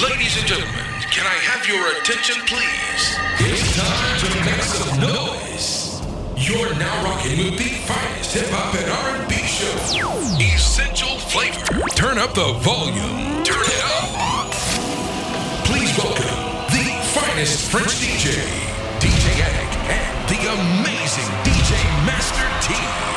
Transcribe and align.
Ladies 0.00 0.38
and 0.38 0.46
gentlemen, 0.46 0.88
can 1.12 1.26
I 1.26 1.36
have 1.52 1.68
your 1.68 1.84
attention, 2.00 2.40
please? 2.48 3.04
It's 3.44 3.76
time 3.76 4.16
to 4.24 4.28
make 4.40 4.64
some 4.64 5.00
noise. 5.04 6.00
You're 6.34 6.72
now 6.78 7.04
rocking 7.04 7.36
with 7.36 7.58
the 7.58 7.68
finest 7.84 8.32
hip 8.32 8.48
hop 8.48 8.72
and 8.72 8.88
R&B 8.88 9.34
show, 9.44 9.68
Essential 10.40 11.18
Flavor. 11.28 11.84
Turn 11.94 12.16
up 12.16 12.32
the 12.32 12.56
volume. 12.64 13.44
Turn 13.44 13.60
it 13.60 13.82
up. 14.00 14.48
Please 15.68 15.92
welcome 16.00 16.40
the 16.72 16.88
finest 17.12 17.70
French 17.70 17.92
DJ, 18.00 18.32
DJ 18.96 19.44
Attic, 19.44 19.72
and 19.92 20.16
the 20.32 20.40
amazing 20.56 21.28
DJ 21.44 21.76
Master 22.08 22.48
T. 22.64 23.11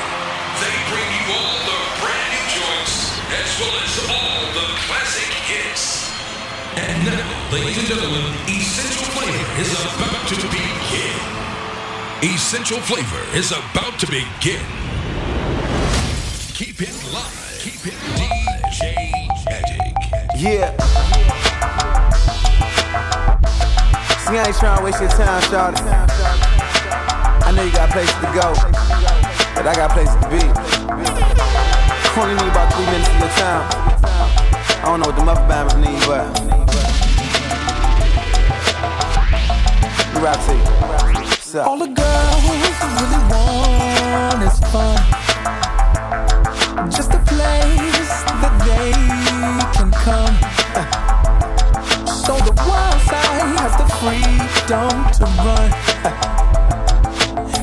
And 6.78 7.05
now, 7.05 7.52
ladies 7.54 7.78
and 7.78 7.88
gentlemen, 7.88 8.21
Essential 8.47 9.06
Flavor 9.16 9.61
is 9.61 9.71
about 9.96 10.28
to 10.28 10.36
begin. 10.52 11.16
Essential 12.21 12.79
Flavor 12.79 13.38
is 13.38 13.52
about 13.52 13.97
to 14.00 14.07
begin. 14.07 14.60
Keep 16.54 16.82
it 16.82 16.92
live. 17.14 17.60
Keep 17.61 17.88
it 17.88 17.97
DJ 18.19 19.28
Magic. 19.46 19.82
Yeah. 20.38 20.75
See, 24.28 24.38
I 24.38 24.44
ain't 24.47 24.55
trying 24.57 24.78
to 24.80 24.83
waste 24.83 25.00
your 25.00 25.10
time, 25.11 25.42
Shawty. 25.44 25.80
I 27.46 27.52
know 27.55 27.64
you 27.64 27.71
got 27.71 27.89
places 27.92 28.16
to 28.16 28.28
go, 28.36 28.54
but 29.55 29.66
I 29.66 29.74
got 29.75 29.92
places 29.92 30.16
to 30.16 30.28
be. 30.30 30.44
Only 32.19 32.36
need 32.36 32.52
about 32.52 32.73
three 32.73 32.86
minutes 32.86 33.08
of 33.08 33.19
your 33.19 33.30
time. 33.39 33.86
I 34.83 34.89
don't 34.89 35.00
know 35.00 35.08
what 35.08 35.16
the 35.16 35.42
bammers 35.47 35.75
need, 35.78 36.00
but 36.05 36.64
you 40.16 40.23
rap 40.23 40.39
you. 40.47 41.59
All 41.61 41.77
the 41.77 41.88
girls 41.88 42.44
really 42.99 43.21
want 43.31 44.44
is 44.44 44.59
fun. 44.71 44.97
Just 46.89 47.11
a 47.13 47.19
place 47.25 48.23
that 48.41 48.55
they 48.66 48.93
can 49.75 49.91
come. 49.91 50.36
So 52.08 52.33
the 52.38 52.53
wild 52.67 53.02
side 53.09 53.47
has 53.59 53.73
the 53.77 53.88
freedom 53.99 54.95
to 55.17 55.25
run. 55.43 55.69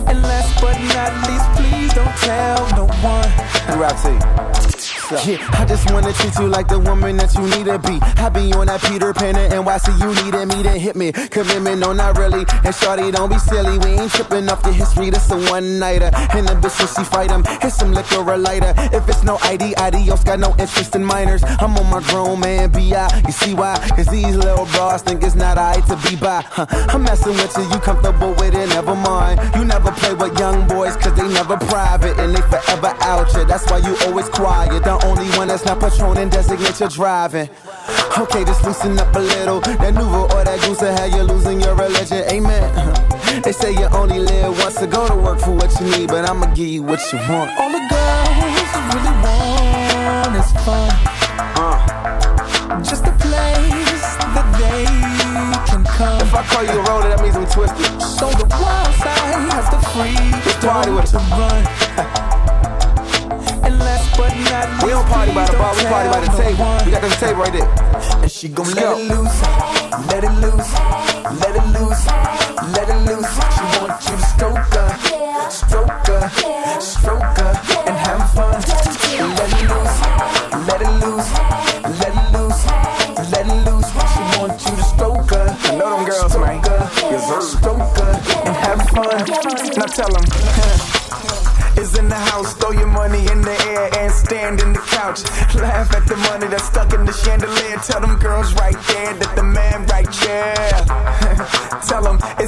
And 0.08 0.22
last 0.22 0.60
but 0.60 0.76
not 0.94 1.12
least, 1.28 1.48
please 1.56 1.92
don't 1.94 2.16
tell 2.18 2.60
no 2.76 2.86
one. 3.02 3.30
You 3.68 3.80
rap 3.80 3.96
to 4.02 4.71
you. 5.12 5.32
Yeah, 5.32 5.60
I 5.60 5.64
just 5.64 5.90
wanna 5.90 6.12
treat 6.12 6.34
you 6.38 6.48
like 6.48 6.68
the 6.68 6.78
woman 6.78 7.16
that 7.18 7.34
you 7.34 7.42
need 7.42 7.66
to 7.66 7.78
be. 7.78 7.98
I 8.20 8.28
be 8.28 8.52
on 8.52 8.66
that 8.66 8.80
Peter 8.82 9.12
Pan 9.12 9.36
and 9.36 9.52
NYC, 9.52 9.86
you 10.00 10.24
needed 10.24 10.46
me 10.46 10.62
to 10.62 10.70
hit 10.70 10.96
me. 10.96 11.12
Commitment, 11.12 11.80
no, 11.80 11.92
not 11.92 12.18
really. 12.18 12.44
And 12.64 12.74
shorty, 12.74 13.10
don't 13.10 13.30
be 13.30 13.38
silly. 13.38 13.78
We 13.78 13.98
ain't 14.00 14.12
tripping 14.12 14.48
off 14.48 14.62
the 14.62 14.72
history. 14.72 15.10
This 15.10 15.30
a 15.30 15.36
one 15.50 15.78
nighter. 15.78 16.10
And 16.34 16.48
the 16.48 16.54
bitch, 16.54 16.96
she 16.96 17.04
fight 17.04 17.30
him, 17.30 17.44
hit 17.60 17.72
some 17.72 17.92
liquor 17.92 18.22
or 18.22 18.38
lighter. 18.38 18.72
If 18.92 19.08
it's 19.08 19.22
no 19.22 19.38
ID, 19.42 19.74
adios, 19.76 20.24
got 20.24 20.38
no 20.38 20.50
interest 20.58 20.94
in 20.96 21.04
minors. 21.04 21.42
I'm 21.44 21.76
on 21.76 21.88
my 21.90 22.00
grown 22.08 22.40
man, 22.40 22.70
BI. 22.70 23.22
You 23.26 23.32
see 23.32 23.54
why? 23.54 23.76
Cause 23.96 24.06
these 24.06 24.36
little 24.36 24.66
bras 24.66 25.02
think 25.02 25.22
it's 25.22 25.34
not 25.34 25.58
alright 25.58 25.84
to 25.86 25.96
be 26.08 26.16
by. 26.16 26.42
Huh. 26.46 26.66
I'm 26.88 27.02
messing 27.02 27.34
with 27.34 27.56
you, 27.56 27.64
you 27.64 27.78
comfortable 27.80 28.34
with 28.34 28.54
it, 28.54 28.68
never 28.68 28.94
mind. 28.94 29.40
You 29.56 29.64
never 29.64 29.90
play 29.92 30.14
with 30.14 30.38
young 30.38 30.66
boys, 30.68 30.96
cause 30.96 31.14
they 31.14 31.28
never 31.28 31.56
private. 31.56 32.18
And 32.18 32.34
they 32.34 32.42
forever 32.42 32.94
out 33.00 33.30
here. 33.32 33.44
That's 33.44 33.68
why 33.70 33.78
you 33.78 33.96
always 34.06 34.28
quiet. 34.28 34.82
The 34.84 34.94
only 35.04 35.28
one 35.36 35.48
that's 35.48 35.64
not 35.64 35.78
patroning 35.78 36.30
designate 36.30 36.78
you're 36.80 36.88
driving. 36.88 37.48
Okay, 38.18 38.44
just 38.44 38.64
loosen 38.64 38.98
up 38.98 39.14
a 39.14 39.18
little. 39.18 39.60
That 39.60 39.94
Nuvo 39.94 40.30
or 40.34 40.44
that 40.44 40.60
goose 40.62 40.80
will 40.80 40.92
have 40.94 41.10
you 41.10 41.22
losing 41.22 41.60
your 41.60 41.74
religion. 41.74 42.24
Amen. 42.30 42.62
They 43.42 43.52
say 43.52 43.72
you 43.72 43.86
only 43.92 44.18
live 44.18 44.58
once, 44.58 44.74
so 44.76 44.86
go 44.86 45.08
to 45.08 45.14
work 45.14 45.40
for 45.40 45.52
what 45.52 45.72
you 45.80 45.86
need, 45.96 46.08
but 46.08 46.28
I'ma 46.28 46.52
give 46.54 46.68
you 46.68 46.82
what 46.82 47.00
you 47.10 47.18
want. 47.30 47.50
All 47.58 47.72
the 47.72 47.80
girls 47.88 48.72
really 48.92 49.16
want 49.24 50.36
is 50.36 50.52
fun. 50.62 50.90
Uh. 51.56 52.82
Just 52.82 53.06
a 53.06 53.12
place 53.12 54.06
that 54.36 54.48
they 54.60 54.84
can 55.70 55.82
come. 55.84 56.20
If 56.20 56.34
I 56.34 56.42
call 56.44 56.64
you 56.64 56.78
a 56.78 56.84
roller, 56.84 57.08
that 57.08 57.22
means 57.22 57.36
I'm 57.36 57.46
twisted. 57.46 58.02
So 58.02 58.28
the 58.30 58.46
wild 58.50 58.94
side 59.00 59.48
has 59.50 59.70
the 59.70 59.80
party 59.80 60.32
freedom 60.60 60.94
with 60.94 61.10
to 61.10 61.18
run. 61.18 62.38
We 64.82 64.90
don't 64.90 65.06
party 65.08 65.32
by 65.34 65.46
the 65.46 65.56
bar, 65.58 65.74
we 65.74 65.82
party 65.84 66.08
by 66.10 66.20
the 66.20 66.26
don't 66.26 66.36
table. 66.38 66.66
We 66.86 66.90
got 66.92 67.02
the 67.02 67.10
table 67.18 67.42
right 67.42 67.52
there. 67.52 68.22
and 68.22 68.30
she 68.30 68.48
gon' 68.48 68.66
Let's 68.66 68.80
go. 68.80 68.96
it 68.98 69.10
loose, 69.10 69.38
let 70.10 70.22
it 70.22 70.34
loose, 70.42 70.70
let 71.42 71.54
it 71.58 71.66
loose, 71.74 72.04
let 72.74 72.86
it 72.88 73.00
loose. 73.08 73.32
She 73.54 73.64
want 73.82 73.98
you 74.06 74.16
to 74.16 74.22
stroke 74.22 74.74
her, 74.74 74.90
stroke 75.50 76.06
her, 76.06 76.22
stroke 76.80 77.38
her, 77.42 77.52
and 77.86 77.96
have 78.06 78.22
fun. 78.34 78.54
Let 78.62 79.50
it 79.50 79.66
loose, 79.66 79.96
let 80.68 80.80
it 80.82 80.94
loose, 81.02 81.30
let 81.98 82.14
it 82.14 82.26
loose, 82.34 82.62
let 83.32 83.46
it 83.46 83.58
loose. 83.66 83.90
She 84.14 84.22
want 84.38 84.54
you 84.62 84.74
to 84.76 84.82
stroke 84.82 85.30
her. 85.30 85.46
I 85.58 85.76
know 85.76 85.88
them 85.96 86.04
girls, 86.06 86.36
man. 86.38 86.62
Stroke 86.62 86.78
her, 86.78 87.10
Yes, 87.10 87.28
sir. 87.28 87.40
stroke 87.40 87.96
her, 87.98 88.12
and 88.46 88.56
have 88.56 88.82
fun. 88.90 89.18
Now 89.76 89.86
tell 89.86 90.10
them. 90.12 90.98
couch. 95.12 95.54
Laugh 95.54 95.94
at 95.94 96.06
the 96.06 96.16
money 96.16 96.46
that's 96.46 96.64
stuck 96.64 96.92
in 96.92 97.04
the 97.04 97.12
chandelier. 97.12 97.76
Tell 97.78 98.00
them 98.00 98.18
girls 98.18 98.54
right 98.54 98.76
there 98.88 99.14
that 99.14 99.36
the 99.36 99.42
man. 99.42 99.61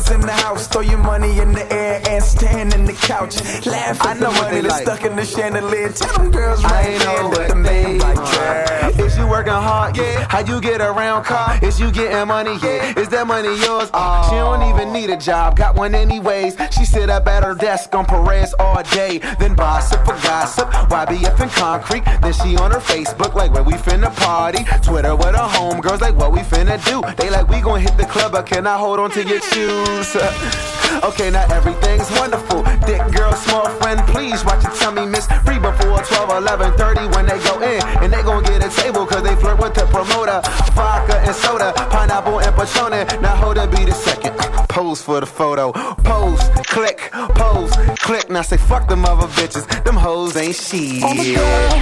It's 0.05 0.11
in 0.13 0.21
the 0.21 0.33
house, 0.33 0.67
throw 0.67 0.83
your 0.83 0.99
money 0.99 1.39
in 1.39 1.53
the 1.53 1.73
air 1.73 2.03
and 2.11 2.23
stand 2.23 2.75
in 2.75 2.85
the 2.85 2.93
couch. 2.93 3.41
Laugh 3.65 3.99
at 4.03 4.07
I 4.07 4.21
know 4.21 4.31
the 4.35 4.43
money 4.43 4.61
that's 4.61 4.75
like. 4.75 4.83
stuck 4.83 5.03
in 5.11 5.17
the 5.17 5.25
chandelier. 5.25 5.89
Tell 5.93 6.19
them 6.19 6.31
girls 6.31 6.63
I 6.63 6.69
right 6.69 6.87
ain't 6.91 7.03
there 7.03 7.31
that 7.31 7.49
the 7.49 7.57
man 7.57 7.99
right 8.01 8.93
there. 8.93 9.07
Is 9.07 9.17
you 9.17 9.27
working 9.27 9.55
hard? 9.55 9.97
Yeah. 9.97 10.27
How 10.29 10.41
you 10.41 10.61
get 10.61 10.83
around 10.83 11.25
car? 11.25 11.59
Is 11.63 11.81
you 11.81 11.91
getting 11.91 12.29
money? 12.29 12.59
Yeah. 12.63 12.99
Is 13.01 13.09
that 13.09 13.27
money 13.27 13.49
yours? 13.49 13.89
Uh, 13.95 14.29
she 14.29 14.35
don't 14.37 14.63
even 14.75 14.93
need 14.93 15.09
a 15.09 15.17
job, 15.17 15.57
got 15.57 15.75
one 15.75 15.95
anyways. 15.95 16.55
She 16.71 16.85
sit 16.85 17.09
up 17.09 17.27
at 17.27 17.43
her 17.43 17.55
desk 17.55 17.95
on 17.95 18.05
Perez 18.05 18.53
all 18.59 18.83
day, 18.83 19.21
then 19.39 19.55
gossip 19.55 20.01
for 20.01 20.13
gossip. 20.21 20.69
YBF 20.69 21.41
and 21.41 21.51
concrete. 21.51 22.05
Then 22.21 22.35
she 22.35 22.57
on 22.59 22.73
her 22.73 22.79
Facebook 22.79 23.33
like 23.35 23.55
where 23.55 23.63
we 23.65 23.73
finna 23.73 24.15
party. 24.17 24.65
Twitter 24.83 25.17
with 25.17 25.35
her 25.35 25.49
homegirls 25.49 26.03
like 26.03 26.15
what 26.15 26.31
we 26.31 26.41
finna 26.41 26.77
do. 26.85 27.01
They 27.17 27.31
like 27.31 27.49
we 27.49 27.63
gon' 27.63 27.81
hit 27.81 27.97
the 27.97 28.05
club, 28.05 28.33
but 28.33 28.45
can 28.45 28.67
I 28.67 28.77
hold 28.77 29.01
on 29.01 29.11
to 29.13 29.25
your 29.25 29.41
shoes? 29.41 29.94
okay, 31.05 31.31
now 31.31 31.47
everything's 31.55 32.11
wonderful. 32.19 32.63
Dick 32.85 33.01
girl, 33.13 33.33
small 33.33 33.69
friend, 33.79 34.01
please 34.09 34.45
watch 34.45 34.63
your 34.65 34.73
tummy 34.75 35.07
miss 35.07 35.27
free 35.47 35.59
before 35.59 36.03
12, 36.03 36.31
11, 36.43 36.77
30 36.77 37.07
when 37.15 37.27
they 37.27 37.39
go 37.45 37.61
in. 37.63 37.81
And 38.03 38.13
they 38.13 38.23
gon' 38.23 38.43
get 38.43 38.65
a 38.65 38.71
table 38.83 39.07
cause 39.07 39.23
they 39.23 39.37
flirt 39.37 39.59
with 39.61 39.75
the 39.75 39.87
promoter. 39.87 40.41
Vodka 40.73 41.19
and 41.21 41.35
soda, 41.35 41.73
pineapple 41.91 42.41
and 42.41 42.55
Patron. 42.57 43.23
Now 43.23 43.37
hold 43.37 43.59
up, 43.59 43.71
be 43.71 43.85
the 43.85 43.93
second. 43.93 44.37
Pose 44.69 45.01
for 45.01 45.21
the 45.21 45.27
photo. 45.27 45.73
Pose, 45.73 46.43
click, 46.67 47.11
pose, 47.13 47.73
click. 47.99 48.29
Now 48.29 48.43
say 48.43 48.57
fuck 48.57 48.89
them 48.89 49.05
other 49.05 49.29
bitches. 49.29 49.67
Them 49.85 49.95
hoes 49.95 50.37
ain't 50.37 50.57
shit. 50.57 51.05
All 51.05 51.15
the 51.15 51.35
girls 51.35 51.75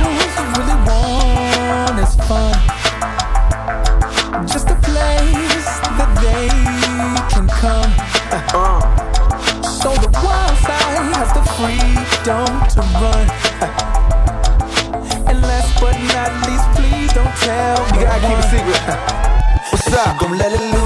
really 0.59 0.77
want 0.87 1.99
is 1.99 2.15
fun. 2.29 2.53
Just 4.47 4.69
a 4.69 4.75
place 4.83 5.22
to 12.25 12.81
run. 13.03 13.27
And 15.27 15.43
last 15.43 15.75
but 15.81 15.97
not 16.15 16.31
least, 16.47 16.67
please 16.79 17.13
don't 17.13 17.35
tell 17.43 17.83
you 17.99 18.07
gotta 18.07 18.21
keep 18.23 18.39
a 18.39 18.43
secret. 18.47 18.79
What's 19.73 19.93
up? 19.93 20.21
Let 20.31 20.53
it 20.53 20.61
loose, 20.71 20.82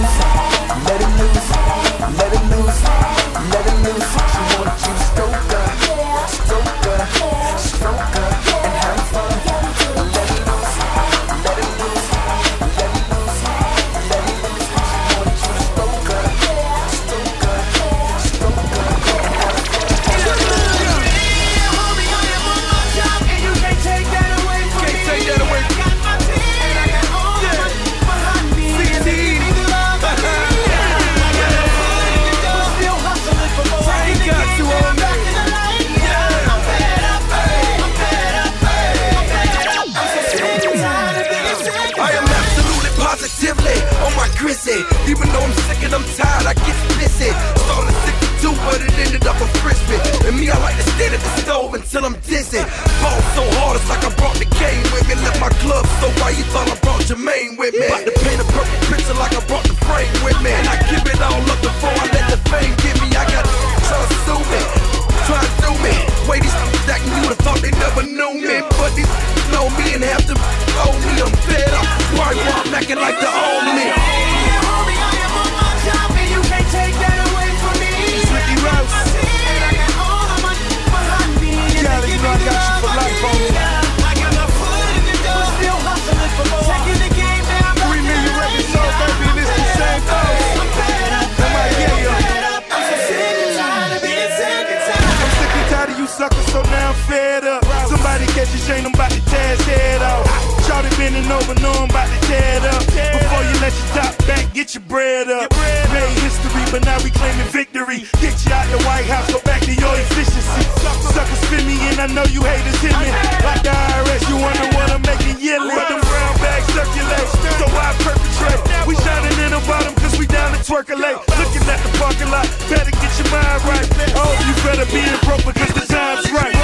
I 112.07 112.13
know 112.15 112.23
you 112.31 112.39
haters 112.39 112.79
hit 112.79 112.95
me. 113.03 113.11
Like 113.43 113.67
the 113.67 113.75
IRS, 113.75 114.31
you 114.31 114.39
wonder 114.39 114.63
what 114.79 114.95
I'm 114.95 115.03
making 115.03 115.43
yearly. 115.43 115.75
Let 115.75 115.91
them 115.91 115.99
brown 116.07 116.39
bags 116.39 116.71
circulate, 116.71 117.27
so 117.59 117.67
I 117.67 117.91
perpetrate. 117.99 118.63
We 118.87 118.95
shining 119.03 119.35
in 119.43 119.51
the 119.51 119.59
bottom 119.67 119.93
cause 119.97 120.17
we 120.17 120.27
down 120.27 120.55
to 120.55 120.59
twerk 120.63 120.87
late. 120.87 121.19
Looking 121.35 121.67
at 121.67 121.83
the 121.83 121.91
parking 121.99 122.31
lot, 122.31 122.47
better 122.71 122.95
get 122.95 123.11
your 123.19 123.27
mind 123.35 123.59
right. 123.67 123.89
Oh, 124.15 124.31
you 124.47 124.55
better 124.63 124.87
be 124.87 125.03
in 125.03 125.19
broke 125.27 125.43
because 125.51 125.75
the 125.75 125.83
time's 125.93 126.31
right. 126.31 126.56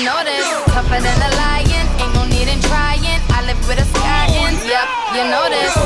even 0.00 0.12
notice. 0.12 0.48
Tougher 0.72 1.00
than 1.00 1.18
a 1.20 1.30
lion, 1.36 1.86
ain't 2.00 2.14
no 2.14 2.24
need 2.24 2.48
in 2.48 2.60
trying. 2.62 3.20
I 3.36 3.44
live 3.46 3.60
with 3.68 3.80
a 3.80 3.84
stallion, 3.84 4.56
yep, 4.64 4.88
you 5.12 5.24
notice. 5.28 5.76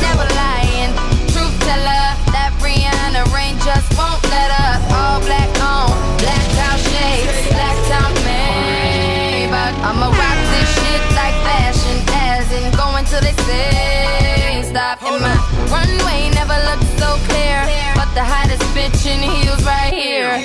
Never 0.00 0.28
lying, 0.36 0.92
truth 1.32 1.56
teller. 1.64 2.04
That 2.32 2.52
Rihanna 2.60 3.24
rain 3.32 3.56
just 3.64 3.88
won't 3.96 4.20
let 4.28 4.50
up. 4.60 4.80
All 4.92 5.20
black 5.24 5.50
on, 5.60 5.88
black 6.20 6.48
out 6.68 6.80
shades, 6.92 7.48
black 7.48 7.80
out 7.96 8.14
made. 8.24 9.48
But 9.48 9.72
I'ma 9.80 10.08
rock 10.12 10.38
this 10.52 10.68
shit 10.76 11.02
like 11.16 11.36
fashion, 11.44 11.96
as 12.28 12.46
in 12.52 12.64
going 12.76 13.04
till 13.06 13.20
they 13.20 13.36
say 13.48 14.64
stop. 14.68 15.02
And 15.02 15.20
my 15.20 15.36
runway 15.72 16.30
never 16.34 16.58
looked 16.68 16.88
so 17.00 17.16
clear 17.28 17.91
the 18.14 18.22
hottest 18.22 18.60
bitch 18.76 19.06
in 19.08 19.22
heels 19.24 19.64
right 19.64 19.88
here. 19.90 20.36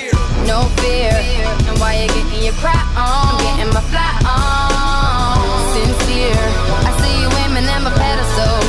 No 0.46 0.62
fear. 0.80 1.12
And 1.68 1.78
why 1.78 2.00
you 2.00 2.08
getting 2.08 2.42
your 2.42 2.54
crap 2.54 2.88
on? 2.96 3.36
I'm 3.36 3.44
getting 3.44 3.74
my 3.74 3.84
fly 3.92 4.08
on. 4.24 5.36
Sincere. 5.76 6.48
I 6.88 6.90
see 6.96 7.20
you 7.20 7.28
aiming 7.44 7.68
at 7.68 7.82
my 7.84 7.92
pedestal. 7.92 8.67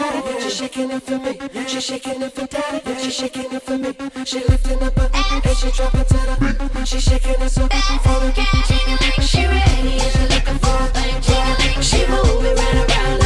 Daddy, 0.00 0.40
she's 0.40 0.56
shaking 0.56 0.90
it 0.90 1.02
for 1.02 1.18
me. 1.18 1.38
She's 1.66 1.84
shaking 1.84 2.22
it 2.22 2.32
for 2.32 2.46
daddy, 2.46 3.02
she's 3.02 3.14
shaking 3.14 3.52
it 3.52 3.62
for 3.62 3.78
me. 3.78 3.92
She 4.24 4.38
lifting 4.48 4.82
up 4.82 4.98
her 4.98 5.10
and 5.12 5.56
she 5.56 5.70
dropping 5.70 6.04
to 6.04 6.18
the 6.28 6.36
beat. 6.40 6.88
She's 6.88 7.02
shaking 7.02 7.40
it 7.40 7.50
so 7.50 7.62
for 7.62 8.16
the 8.20 9.22
She 9.22 9.46
ready 9.46 10.00
and 10.00 10.12
she 10.12 10.22
looking 10.32 10.58
for 10.58 10.76
a 10.80 10.88
thing. 10.96 11.82
She 11.82 12.06
moving 12.06 12.56
right 12.56 12.90
around. 12.90 13.19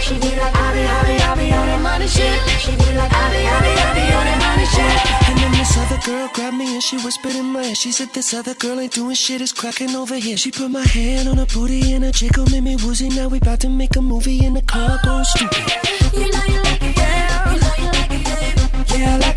She 0.00 0.14
be 0.18 0.30
like, 0.36 0.54
I 0.54 0.72
be, 0.72 0.82
I 0.82 1.00
be, 1.06 1.14
I 1.22 1.34
be 1.36 1.52
on 1.52 1.66
that 1.66 1.80
money 1.82 2.06
shit. 2.06 2.38
She 2.60 2.72
be 2.72 2.88
like, 2.96 3.12
I 3.12 3.30
be, 3.30 3.40
I 3.46 3.58
be, 3.60 3.72
I 3.76 3.88
be 3.94 4.04
on 4.18 4.24
that 4.24 4.38
money 4.46 4.66
shit. 4.66 5.28
And 5.28 5.38
then 5.38 5.52
this 5.52 5.76
other 5.76 6.00
girl 6.06 6.28
grabbed 6.32 6.56
me 6.56 6.74
and 6.74 6.82
she 6.82 6.96
whispered 6.98 7.34
in 7.36 7.46
my 7.46 7.64
ear. 7.64 7.74
She 7.74 7.92
said, 7.92 8.08
This 8.12 8.34
other 8.34 8.54
girl 8.54 8.80
ain't 8.80 8.92
doing 8.92 9.14
shit, 9.14 9.40
it's 9.40 9.52
cracking 9.52 9.94
over 9.94 10.16
here. 10.16 10.36
She 10.36 10.50
put 10.50 10.70
my 10.70 10.86
hand 10.86 11.28
on 11.28 11.36
her 11.38 11.46
booty 11.46 11.92
and 11.92 12.04
her 12.04 12.12
jiggle 12.12 12.46
made 12.50 12.64
me 12.64 12.76
woozy. 12.76 13.08
Now 13.08 13.28
we 13.28 13.38
about 13.38 13.60
to 13.60 13.68
make 13.68 13.94
a 13.96 14.02
movie 14.02 14.44
in 14.44 14.54
the 14.54 14.62
car 14.62 14.98
going 15.04 15.24
stupid. 15.24 15.64
You 16.12 16.30
know 16.30 16.44
you 16.48 16.62
like 16.62 16.82
it, 16.82 16.96
babe. 16.96 17.52
You 17.52 17.60
know 17.60 17.74
you 17.78 17.90
like 17.98 18.10
it, 18.10 18.24
babe. 18.26 18.98
Yeah, 18.98 19.14
I 19.14 19.18
like 19.18 19.31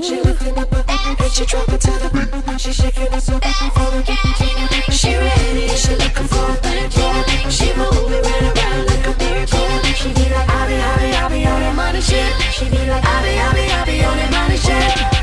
She 0.00 0.20
lifting 0.22 0.56
up 0.56 0.72
her 0.72 0.84
and 0.86 1.32
she 1.32 1.44
dropping 1.44 1.78
to 1.78 1.90
the 1.90 2.08
beat. 2.14 2.60
She's 2.60 2.76
shaking 2.76 3.12
it 3.12 3.20
so 3.20 3.32
for 3.32 3.90
the 3.90 4.92
She 4.92 5.16
ready 5.16 5.68
she 5.74 5.94
looking 5.96 6.28
for 6.28 6.50
a 6.50 6.54
thing. 6.62 7.50
She 7.50 7.74
moving 7.74 8.22
right 8.22 8.42
around 8.42 8.86
like 8.86 9.06
a 9.06 9.14
miracle. 9.18 9.94
She 9.94 10.14
be 10.14 10.30
like, 10.30 10.48
I 10.48 10.66
be, 10.68 10.74
I 10.78 10.96
be, 10.98 11.10
I 11.16 11.28
be 11.28 11.46
on 11.46 11.60
that 11.60 11.74
money 11.74 12.00
shit. 12.00 12.32
She 12.52 12.66
be 12.70 12.78
like, 12.86 13.04
I 13.04 13.22
be, 13.22 13.38
I 13.38 13.52
be, 13.52 13.72
I 13.72 13.84
be 13.84 14.04
on 14.04 14.16
that 14.18 14.30
money 14.30 14.56
shit. 14.56 15.18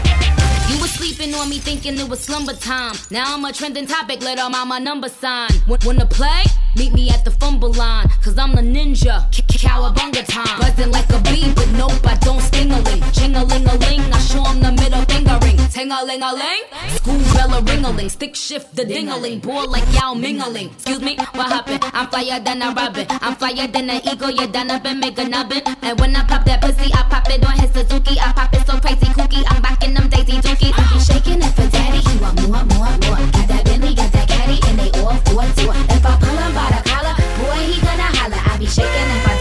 You 0.69 0.81
was 0.81 0.91
sleeping 0.91 1.33
on 1.35 1.49
me 1.49 1.59
thinking 1.59 1.97
it 1.97 2.09
was 2.09 2.19
slumber 2.19 2.53
time. 2.53 2.95
Now 3.09 3.33
I'm 3.33 3.45
a 3.45 3.53
trending 3.53 3.87
topic, 3.87 4.21
let 4.21 4.39
all 4.39 4.49
my 4.49 4.79
number 4.79 5.07
sign. 5.07 5.49
To 5.95 6.05
play, 6.07 6.43
meet 6.75 6.93
me 6.93 7.09
at 7.11 7.23
the 7.23 7.31
fumble 7.31 7.71
line. 7.71 8.09
Cause 8.21 8.37
I'm 8.37 8.53
the 8.53 8.61
ninja, 8.61 9.31
cowabunga 9.65 10.23
time. 10.25 10.59
Buzzing 10.61 10.91
like 10.91 11.09
a 11.09 11.19
bee, 11.27 11.51
but 11.57 11.69
nope, 11.79 12.05
I 12.05 12.15
don't 12.25 12.41
sting 12.41 12.71
a 12.71 12.79
ling. 12.87 13.01
Ching 13.11 13.35
a 13.35 13.43
ling 13.43 13.67
a 13.67 13.75
ling, 13.85 14.01
I 14.13 14.19
show 14.19 14.43
'em 14.49 14.59
the 14.61 14.71
middle 14.81 15.03
finger 15.11 15.37
ring. 15.43 15.57
Ting 15.75 15.91
a 15.91 16.03
ling 16.09 16.23
a 16.23 16.31
ling, 16.41 16.63
school 16.97 17.19
bell 17.33 17.53
a 17.57 17.61
ring 17.61 17.83
a 17.85 17.91
ling. 17.97 18.09
Stick 18.09 18.35
shift 18.35 18.75
the 18.75 18.85
ding 18.85 19.09
a 19.09 19.17
ling, 19.17 19.39
boy 19.39 19.65
like 19.75 19.87
Yao 19.97 20.13
mingling. 20.13 20.69
Excuse 20.75 21.01
me, 21.01 21.13
what 21.37 21.47
happened? 21.51 21.83
I'm 21.93 22.07
flyer 22.11 22.39
than 22.39 22.61
a 22.61 22.71
rabbit. 22.71 23.07
I'm 23.25 23.35
flyer 23.35 23.67
than 23.67 23.89
an 23.89 24.01
eagle, 24.11 24.31
you 24.31 24.47
done 24.47 24.71
up 24.71 24.85
and 24.85 24.99
make 24.99 25.17
a 25.17 25.25
nubbin. 25.27 25.61
And 25.81 25.99
when 25.99 26.15
I 26.15 26.23
pop 26.23 26.45
that 26.45 26.61
pussy, 26.61 26.93
I 26.93 27.03
pop 27.11 27.29
it 27.29 27.43
on 27.45 27.57
his 27.59 27.71
Suzuki. 27.75 28.15
I 28.19 28.31
pop 28.37 28.53
it 28.53 28.63
so 28.67 28.79
crazy, 28.79 29.09
kooky. 29.17 29.43
I'm 29.51 29.61
back 29.61 29.83
in 29.83 29.93
them 29.93 30.07
daisy 30.09 30.37
dookies. 30.45 30.73
I'm 30.77 30.99
shaking 30.99 31.41
it 31.41 31.53
for 31.57 31.67
daddy, 31.75 31.99
he 32.07 32.17
want 32.23 32.35
more, 32.47 32.63
more, 32.73 32.95
more. 33.05 33.21
Got 33.35 33.47
that 33.51 33.63
Bentley, 33.65 33.93
got 33.95 34.11
that 34.13 34.27
caddy, 34.29 34.59
and 34.67 34.79
they 34.79 34.91
all 35.01 35.17
for 35.27 35.45
two. 35.59 35.69
If 35.95 36.05
I 36.05 36.13
pull 36.21 36.37
him 36.43 36.53
by 36.55 36.67
the 36.75 36.81
collar, 36.89 37.15
boy, 37.39 37.59
he 37.69 37.75
gonna 37.81 38.09
holler. 38.17 38.41
I 38.51 38.57
be 38.57 38.65
shaking 38.65 39.09
it 39.15 39.21
for 39.25 39.34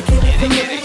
shaking 0.00 0.52
it 0.52 0.68
for 0.70 0.77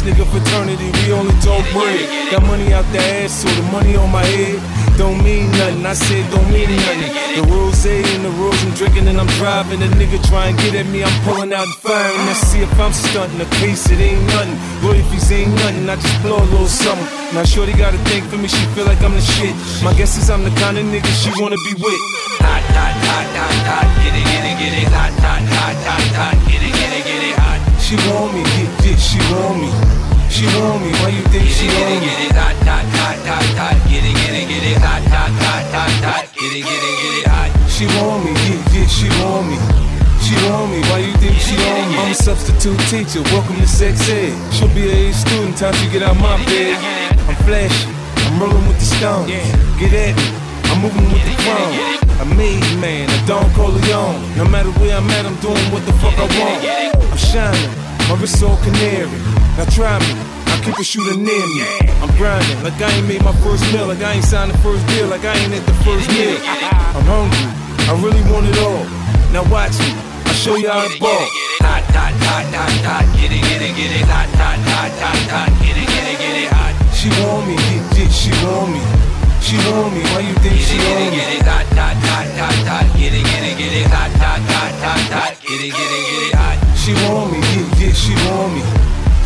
Nigga 0.00 0.24
fraternity. 0.32 0.88
We 1.04 1.12
only 1.12 1.36
talk 1.44 1.60
bread. 1.76 2.32
Got 2.32 2.42
money 2.48 2.72
out 2.72 2.88
the 2.90 3.00
ass, 3.20 3.44
so 3.44 3.48
the 3.52 3.62
money 3.68 3.96
on 3.96 4.08
my 4.10 4.24
head 4.24 4.56
don't 4.96 5.22
mean 5.22 5.52
nothing. 5.52 5.84
I 5.84 5.92
said 5.92 6.24
don't 6.32 6.48
mean 6.48 6.72
nothing. 6.72 7.12
The 7.36 7.44
rules 7.52 7.76
say 7.76 8.00
in 8.16 8.22
the 8.22 8.32
rules 8.40 8.56
I'm 8.64 8.72
drinking 8.72 9.08
and 9.08 9.20
I'm 9.20 9.28
driving. 9.36 9.82
A 9.82 9.88
nigga 10.00 10.16
try 10.24 10.48
and 10.48 10.56
get 10.56 10.74
at 10.74 10.86
me, 10.86 11.04
I'm 11.04 11.12
pulling 11.28 11.52
out 11.52 11.68
and 11.68 11.76
firing. 11.84 12.16
Let's 12.24 12.40
see 12.48 12.60
if 12.60 12.72
I'm 12.80 12.92
stunting. 12.92 13.38
The 13.44 13.50
case 13.60 13.92
it 13.92 14.00
ain't 14.00 14.24
nothing. 14.32 14.56
Royalties 14.80 15.30
ain't 15.32 15.52
nothing. 15.60 15.84
I 15.88 15.96
just 15.96 16.16
blow 16.24 16.40
a 16.40 16.48
little 16.48 16.66
something. 16.66 17.04
Now 17.36 17.44
shorty 17.44 17.76
got 17.76 17.92
a 17.92 18.00
thing 18.08 18.24
for 18.24 18.36
me. 18.40 18.48
She 18.48 18.64
feel 18.72 18.86
like 18.86 19.04
I'm 19.04 19.12
the 19.12 19.20
shit. 19.20 19.52
My 19.84 19.92
guess 19.92 20.16
is 20.16 20.30
I'm 20.30 20.44
the 20.48 20.54
kind 20.56 20.78
of 20.80 20.84
nigga 20.88 21.12
she 21.12 21.28
wanna 21.36 21.60
be 21.68 21.76
with. 21.76 22.00
Hot, 22.40 22.64
hot, 22.72 22.96
hot, 23.04 23.28
hot, 23.36 23.56
hot. 23.68 23.88
Get 24.00 24.16
it, 24.16 24.24
get 24.32 24.42
it, 24.48 24.56
get 24.64 24.72
it, 24.80 24.88
hot, 24.96 25.12
hot, 25.20 25.44
hot, 25.44 25.76
hot, 25.84 26.06
hot. 26.16 26.36
Get 26.48 26.62
it, 26.64 26.72
get 26.72 26.92
it, 26.96 27.04
get 27.04 27.36
it. 27.36 27.39
She 27.90 27.98
want 28.06 28.30
me, 28.32 28.46
get 28.54 28.70
get, 28.86 28.98
she 29.02 29.18
want 29.34 29.58
me. 29.58 29.66
She 30.30 30.46
want 30.46 30.78
me, 30.78 30.94
why 31.02 31.10
you 31.10 31.26
think 31.26 31.42
Get 31.42 31.58
she 31.58 31.66
it, 31.66 31.74
get 31.74 31.82
want 31.82 31.90
it, 31.90 31.98
me? 31.98 32.06
get 32.06 32.22
it, 32.22 32.38
hot, 32.38 32.54
hot, 32.62 32.86
hot, 32.86 33.18
hot, 33.26 33.50
hot. 33.58 33.76
Get 33.90 34.06
it, 34.06 34.14
get 34.14 34.30
it, 34.30 34.46
get 34.46 34.62
it, 34.62 34.78
hot, 34.78 35.02
hot, 35.10 35.34
hot, 35.42 35.64
hot, 35.74 35.90
hot. 36.06 36.24
Get 36.38 36.54
it, 36.54 36.62
get 36.70 36.82
it, 36.86 36.96
get 37.02 37.14
it, 37.18 37.26
hot. 37.26 37.50
She 37.66 37.90
want 37.98 38.22
me, 38.22 38.30
get 38.46 38.62
get, 38.70 38.86
she 38.86 39.10
want 39.18 39.50
me. 39.50 39.58
She 40.22 40.38
want 40.46 40.70
me, 40.70 40.78
why 40.86 41.02
you 41.02 41.18
think 41.18 41.34
she 41.42 41.58
want 41.58 41.90
me? 41.90 41.98
I'm 41.98 42.12
a 42.12 42.14
substitute 42.14 42.78
teacher, 42.86 43.26
welcome 43.34 43.58
to 43.58 43.66
sex 43.66 44.06
ed. 44.06 44.38
She'll 44.54 44.70
be 44.70 44.86
a 44.86 45.10
student, 45.10 45.58
time 45.58 45.74
she 45.74 45.90
get 45.90 46.06
out 46.06 46.14
my 46.14 46.38
bed. 46.46 46.78
I'm 47.26 47.34
flashy, 47.42 47.90
I'm 48.30 48.38
rolling 48.38 48.70
with 48.70 48.78
the 48.78 48.86
stones. 48.86 49.34
Get 49.82 49.90
at 49.90 50.14
me, 50.14 50.26
I'm 50.70 50.78
moving 50.78 51.10
with 51.10 51.26
the 51.26 51.34
chrome. 51.42 51.99
A 52.20 52.24
made 52.36 52.60
man, 52.84 53.08
a 53.08 53.26
Don 53.26 53.48
Corleone. 53.56 54.20
No 54.36 54.44
matter 54.44 54.68
where 54.76 54.92
I'm 54.92 55.08
at, 55.16 55.24
I'm 55.24 55.40
doing 55.40 55.56
what 55.72 55.80
the 55.88 55.92
fuck 56.04 56.12
I 56.20 56.28
want. 56.36 56.60
I'm 57.00 57.16
shining, 57.16 57.72
my 58.12 58.14
wrist 58.20 58.44
all 58.44 58.60
canary. 58.60 59.08
Now 59.56 59.64
try 59.72 59.96
me, 60.04 60.12
I 60.52 60.60
keep 60.60 60.76
a 60.76 60.84
shooter 60.84 61.16
near 61.16 61.46
me. 61.56 61.64
I'm 62.04 62.12
grinding, 62.20 62.60
like 62.60 62.76
I 62.76 62.92
ain't 62.92 63.08
made 63.08 63.24
my 63.24 63.32
first 63.40 63.64
meal, 63.72 63.88
like 63.88 64.04
I 64.04 64.20
ain't 64.20 64.28
signed 64.28 64.52
the 64.52 64.58
first 64.60 64.84
deal, 64.92 65.08
like 65.08 65.24
I 65.24 65.32
ain't 65.32 65.54
at 65.56 65.64
the 65.64 65.72
first 65.80 66.12
meal. 66.12 66.36
I'm 66.92 67.08
hungry, 67.08 67.48
I 67.88 67.96
really 68.04 68.20
want 68.28 68.44
it 68.52 68.58
all. 68.68 68.84
Now 69.32 69.48
watch 69.48 69.72
me, 69.80 69.88
I'll 70.28 70.36
show 70.36 70.56
you 70.60 70.68
how 70.68 70.84
to 70.84 70.92
ball. 71.00 71.24
Hot, 71.64 71.80
hot, 71.96 72.12
hot, 72.20 72.44
hot, 72.52 72.74
hot. 72.84 73.06
Get 73.16 73.32
it, 73.32 73.40
get 73.48 73.64
it, 73.64 73.72
get 73.72 73.96
it, 73.96 74.04
hot, 74.04 74.28
hot, 74.36 74.60
hot, 74.68 74.92
hot, 75.00 75.20
hot. 75.32 75.50
Get 75.64 75.72
it, 75.72 75.88
get 75.88 76.04
it, 76.04 76.18
get 76.20 76.36
it, 76.36 76.52
hot. 76.52 76.76
She 76.92 77.08
want 77.24 77.48
me, 77.48 77.56
get, 77.56 77.96
get, 77.96 78.12
she 78.12 78.28
want 78.44 78.76
me. 78.76 79.09
She 79.40 79.56
want 79.66 79.92
me, 79.96 80.04
why 80.12 80.20
you 80.20 80.34
think 80.44 80.54
Get 80.54 80.68
she 80.68 80.76
it, 80.76 80.84
get 80.84 81.00
it, 81.00 81.10
get 81.10 81.30
it, 81.36 81.44
hot, 81.48 81.66
hot, 81.74 81.96
hot, 81.96 82.28
hot, 82.38 82.58
hot. 82.68 82.86
Get 82.94 83.12
it, 83.12 83.24
get 83.24 83.42
it, 83.42 83.56
get 83.58 83.72
it, 83.72 83.86
hot, 83.90 84.12
hot, 84.20 84.40
hot, 84.46 84.74
hot, 84.84 85.04
hot. 85.10 85.32
Get 85.42 85.60
it, 85.60 85.72
get 85.72 85.90
it, 85.90 86.02
get 86.06 86.22
it, 86.28 86.34
hot. 86.36 86.58
She 86.76 86.92
want 87.08 87.32
me, 87.32 87.40
get, 87.50 87.68
get, 87.80 87.94
she 87.96 88.14
want 88.28 88.54
me. 88.54 88.62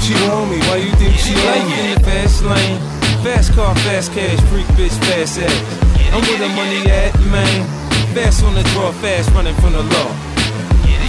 She 0.01 0.15
want 0.25 0.51
me, 0.51 0.59
why 0.69 0.77
you 0.81 0.93
think 0.97 1.17
she 1.19 1.35
like 1.45 1.65
me? 1.67 1.77
In 1.81 1.87
the 1.95 2.01
fast 2.05 2.45
lane, 2.45 2.79
fast 3.25 3.53
car, 3.53 3.75
fast 3.85 4.13
cash, 4.13 4.41
freak 4.49 4.67
bitch, 4.79 4.97
fast 5.09 5.41
ass. 5.41 5.85
I'm 6.15 6.23
where 6.23 6.39
the 6.39 6.49
money 6.55 6.87
at, 6.91 7.13
man. 7.33 7.67
Fast 8.15 8.45
on 8.45 8.55
the 8.55 8.63
draw, 8.71 8.93
fast 9.03 9.31
running 9.33 9.55
from 9.57 9.73
the 9.73 9.83
law. 9.83 10.11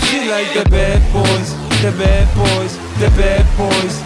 She 0.09 0.29
like 0.29 0.53
the 0.53 0.67
bad 0.69 1.01
boys, 1.13 1.53
the 1.83 1.91
bad 1.97 2.25
boys, 2.33 2.77
the 2.99 3.09
bad 3.19 3.45
boys. 3.57 4.01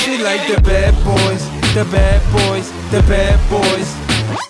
She 0.00 0.22
like 0.22 0.46
the 0.48 0.60
bad 0.62 0.94
boys, 1.04 1.42
the 1.74 1.84
bad 1.92 2.20
boys, 2.32 2.70
the 2.90 3.02
bad 3.04 3.36
boys. 3.50 3.88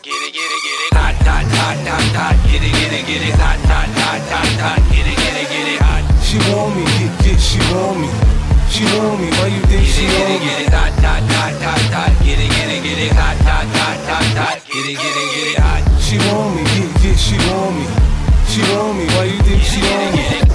Get 0.02 0.14
it, 0.14 0.32
get 0.32 0.50
it, 0.54 0.62
get 0.62 0.78
it, 0.86 0.92
hot, 0.94 1.14
hot, 1.26 1.46
hot, 1.50 1.78
hot, 1.82 2.06
hot. 2.14 2.36
Get 2.46 2.62
it, 2.62 2.72
get 2.72 2.92
it, 2.94 3.04
get 3.06 3.22
it, 3.22 3.34
hot, 3.34 3.58
hot, 3.66 3.90
hot, 3.90 4.22
hot, 4.30 4.52
hot. 4.62 4.80
Get 4.92 5.06
it, 5.06 5.16
get 5.18 5.34
it, 5.34 5.48
get 5.50 5.66
it, 5.74 5.80
hot. 5.82 6.04
She 6.22 6.38
want 6.46 6.76
me, 6.76 6.84
get, 6.98 7.12
get, 7.24 7.40
she 7.40 7.58
want 7.74 7.98
me. 7.98 8.08
She 8.70 8.84
want 8.94 9.18
me, 9.18 9.28
why 9.34 9.50
you 9.50 9.62
think 9.66 9.82
Get 9.82 9.94
she 9.94 10.04
it, 10.04 10.14
get 10.14 10.30
it, 10.30 10.40
get 10.46 10.60
it, 10.62 10.72
hot, 10.72 10.94
hot, 11.02 11.22
hot, 11.26 11.54
hot, 11.58 11.84
hot. 11.90 12.12
Get 12.22 12.38
it, 12.38 12.50
get 12.54 12.68
it, 12.70 12.80
get 12.86 12.98
it, 13.02 13.12
hot, 13.12 13.36
hot, 13.42 13.66
hot, 13.66 13.98
hot, 14.06 14.28
hot. 14.38 14.58
Get 14.70 14.86
it, 14.86 14.96
get 14.96 15.14
it, 15.18 15.28
get 15.34 15.46
it, 15.52 15.58
hot. 15.58 15.82
She 15.98 16.16
want 16.22 16.54
me, 16.54 16.62
get, 16.70 16.90
get, 17.02 17.16
she 17.18 17.36
want 17.50 17.74
me. 17.74 17.86
She 18.46 18.60
want 18.70 18.94
me, 18.94 19.04
why 19.18 19.24
you 19.26 19.38
think 19.42 19.62
she 19.62 19.82
want 19.82 20.14
me? 20.14 20.47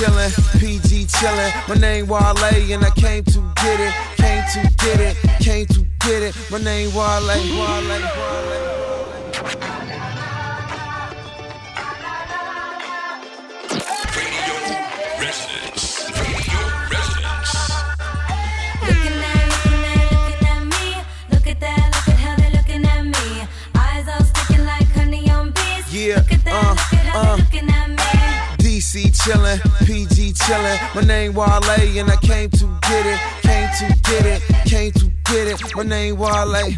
Looking 0.00 0.32
PG 0.58 1.06
chillin'. 1.06 1.68
My 1.68 1.76
name 1.76 2.08
Wale, 2.08 2.74
and 2.74 2.84
I 2.84 2.90
came 2.90 3.22
to 3.24 3.40
get 3.62 3.78
it, 3.78 3.94
came 4.16 4.42
to 4.54 4.60
get 4.84 5.00
it, 5.00 5.16
came 5.40 5.66
to 5.66 5.86
get 6.00 6.22
it. 6.22 6.34
My 6.50 6.58
name 6.58 6.92
Wale, 6.94 7.26
Wale, 7.28 7.58
Wale. 7.60 8.94
Radio 14.16 14.54
residence. 15.20 16.10
Radio 16.18 16.60
residence. 16.90 17.54
Looking 18.82 19.18
at, 19.22 19.46
looking 19.52 19.84
at, 19.94 20.10
looking 20.10 20.48
at 20.48 20.62
me. 20.74 20.86
Look 21.30 21.46
at 21.46 21.60
that, 21.60 21.84
look 21.94 22.08
at 22.08 22.18
how 22.18 22.34
they're 22.34 22.50
looking 22.50 22.84
at 22.84 23.04
me. 23.04 23.46
Eyes 23.76 24.08
all 24.08 24.24
sticking 24.24 24.64
like 24.66 24.90
honey 24.90 25.30
on 25.30 25.52
bees. 25.52 25.94
Yeah, 25.94 26.16
Look 26.16 26.32
at 26.32 26.44
that, 26.44 26.54
uh, 26.54 27.08
at 27.08 27.14
uh. 27.14 27.73
Chillin', 28.94 29.58
PG 29.84 30.34
chillin'. 30.34 30.78
My 30.94 31.00
name 31.02 31.34
Wale, 31.34 31.98
and 31.98 32.10
I 32.10 32.16
came 32.22 32.48
to 32.50 32.66
get 32.86 33.06
it, 33.06 33.18
came 33.42 33.68
to 33.80 33.86
get 34.06 34.24
it, 34.24 34.42
came 34.70 34.92
to 34.92 35.10
get 35.26 35.48
it. 35.48 35.74
My 35.74 35.82
name 35.82 36.16
Wale. 36.16 36.70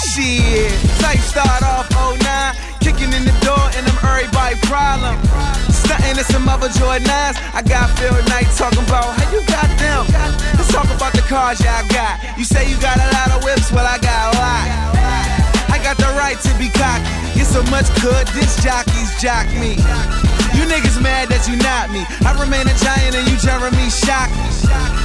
Shit, 0.00 0.72
type 1.04 1.20
start 1.20 1.62
off 1.62 1.90
09, 1.92 2.56
kicking 2.80 3.12
in 3.12 3.20
the 3.28 3.36
door, 3.44 3.60
and 3.76 3.84
I'm 3.84 4.00
everybody 4.00 4.56
problem. 4.64 5.20
Stunting 5.68 6.16
in 6.16 6.24
some 6.24 6.48
other 6.48 6.72
Jordan 6.72 7.04
9s. 7.04 7.36
I 7.52 7.60
got 7.60 7.92
Phil 8.00 8.16
Knight 8.32 8.48
talking 8.56 8.80
about 8.88 9.12
how 9.12 9.28
you 9.28 9.44
got 9.44 9.68
them. 9.76 10.08
Let's 10.56 10.72
talk 10.72 10.88
about 10.88 11.12
the 11.12 11.22
cars 11.28 11.60
y'all 11.60 11.84
got. 11.92 12.16
You 12.38 12.44
say 12.44 12.64
you 12.70 12.80
got 12.80 12.96
a 12.96 13.08
lot 13.12 13.28
of 13.36 13.44
whips, 13.44 13.70
well, 13.70 13.84
I 13.84 13.98
got 13.98 14.32
a 14.32 14.38
lot. 14.40 14.66
I 15.68 15.78
got 15.84 15.98
the 15.98 16.08
right 16.16 16.40
to 16.40 16.52
be 16.56 16.72
cocky. 16.72 17.04
Get 17.36 17.44
so 17.44 17.62
much 17.68 17.92
good, 18.00 18.26
this 18.28 18.56
jockeys 18.64 19.20
jock 19.20 19.44
me. 19.60 20.23
You 20.64 20.72
niggas 20.72 20.96
mad 20.96 21.28
that 21.28 21.44
you 21.44 21.60
not 21.60 21.92
me. 21.92 22.08
I 22.24 22.32
remain 22.40 22.64
a 22.64 22.72
giant 22.80 23.12
and 23.12 23.28
you 23.28 23.36
Jeremy 23.36 23.92
Shockey. 23.92 24.32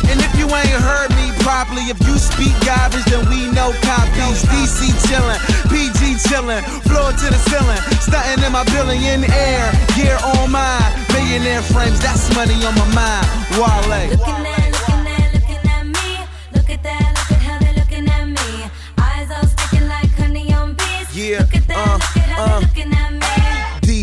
And 0.07 0.15
if 0.23 0.31
you 0.39 0.47
ain't 0.47 0.79
heard 0.79 1.11
me 1.19 1.35
properly, 1.43 1.91
if 1.91 1.99
you 2.07 2.15
speak 2.15 2.55
garbage, 2.63 3.03
then 3.11 3.27
we 3.27 3.51
know 3.51 3.75
copies. 3.83 4.39
DC 4.47 4.87
chillin', 5.03 5.35
PG 5.67 6.23
chillin', 6.31 6.63
floor 6.87 7.11
to 7.11 7.27
the 7.27 7.39
ceiling, 7.51 7.75
stunting 7.99 8.39
in 8.39 8.55
my 8.55 8.63
billion 8.71 9.27
air, 9.27 9.67
gear 9.99 10.15
on 10.39 10.47
mine, 10.47 10.95
millionaire 11.11 11.59
frames, 11.59 11.99
that's 11.99 12.31
money 12.39 12.55
on 12.63 12.71
my 12.79 12.87
mind. 12.95 13.27
Wale. 13.59 14.15
Looking 14.15 14.39
at, 14.47 14.63
looking 14.71 15.11
at, 15.11 15.27
looking 15.35 15.63
at 15.75 15.83
me. 15.91 16.09
Look 16.55 16.69
at 16.71 16.79
that, 16.87 17.03
look 17.19 17.35
at 17.35 17.41
how 17.43 17.59
they're 17.59 17.75
looking 17.75 18.07
at 18.07 18.25
me. 18.31 18.47
Eyes 18.95 19.27
all 19.27 19.43
sticking 19.43 19.91
like 19.91 20.07
honey 20.15 20.55
on 20.55 20.71
bees. 20.79 21.11
Yeah, 21.11 21.43
Look 21.43 21.51
at 21.51 21.67
that, 21.67 21.75
uh, 21.75 21.99
look 21.99 22.15
at 22.15 22.31
how 22.31 22.43
uh. 22.47 22.47
they're 22.47 22.63
looking 22.63 22.93
at 22.95 23.03
me. 23.03 23.08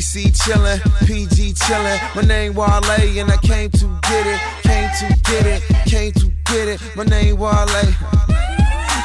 DC 0.07 0.33
chillin', 0.33 0.81
PG 1.05 1.55
chillin'. 1.55 1.99
My 2.15 2.23
name 2.23 2.55
Wale, 2.55 3.21
and 3.21 3.31
I 3.31 3.37
came 3.39 3.71
to 3.71 3.87
get 4.03 4.27
it, 4.27 4.41
came 4.63 4.89
to 5.01 5.21
get 5.25 5.47
it, 5.47 5.63
came 5.87 6.13
to 6.13 6.31
get 6.45 6.69
it. 6.69 6.81
My 6.95 7.05
name 7.05 7.37
Wale. 7.37 7.67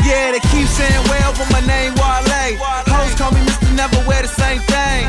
Yeah, 0.06 0.32
they 0.32 0.40
keep 0.52 0.68
saying 0.68 1.04
well, 1.10 1.34
but 1.34 1.52
my 1.52 1.66
name 1.66 1.96
Wale. 1.96 2.58
Hoes 2.86 3.16
call 3.16 3.32
me 3.32 3.40
Mr. 3.40 3.61
Never 3.76 3.98
wear 4.08 4.22
the 4.22 4.28
same 4.28 4.62
thing. 4.70 5.08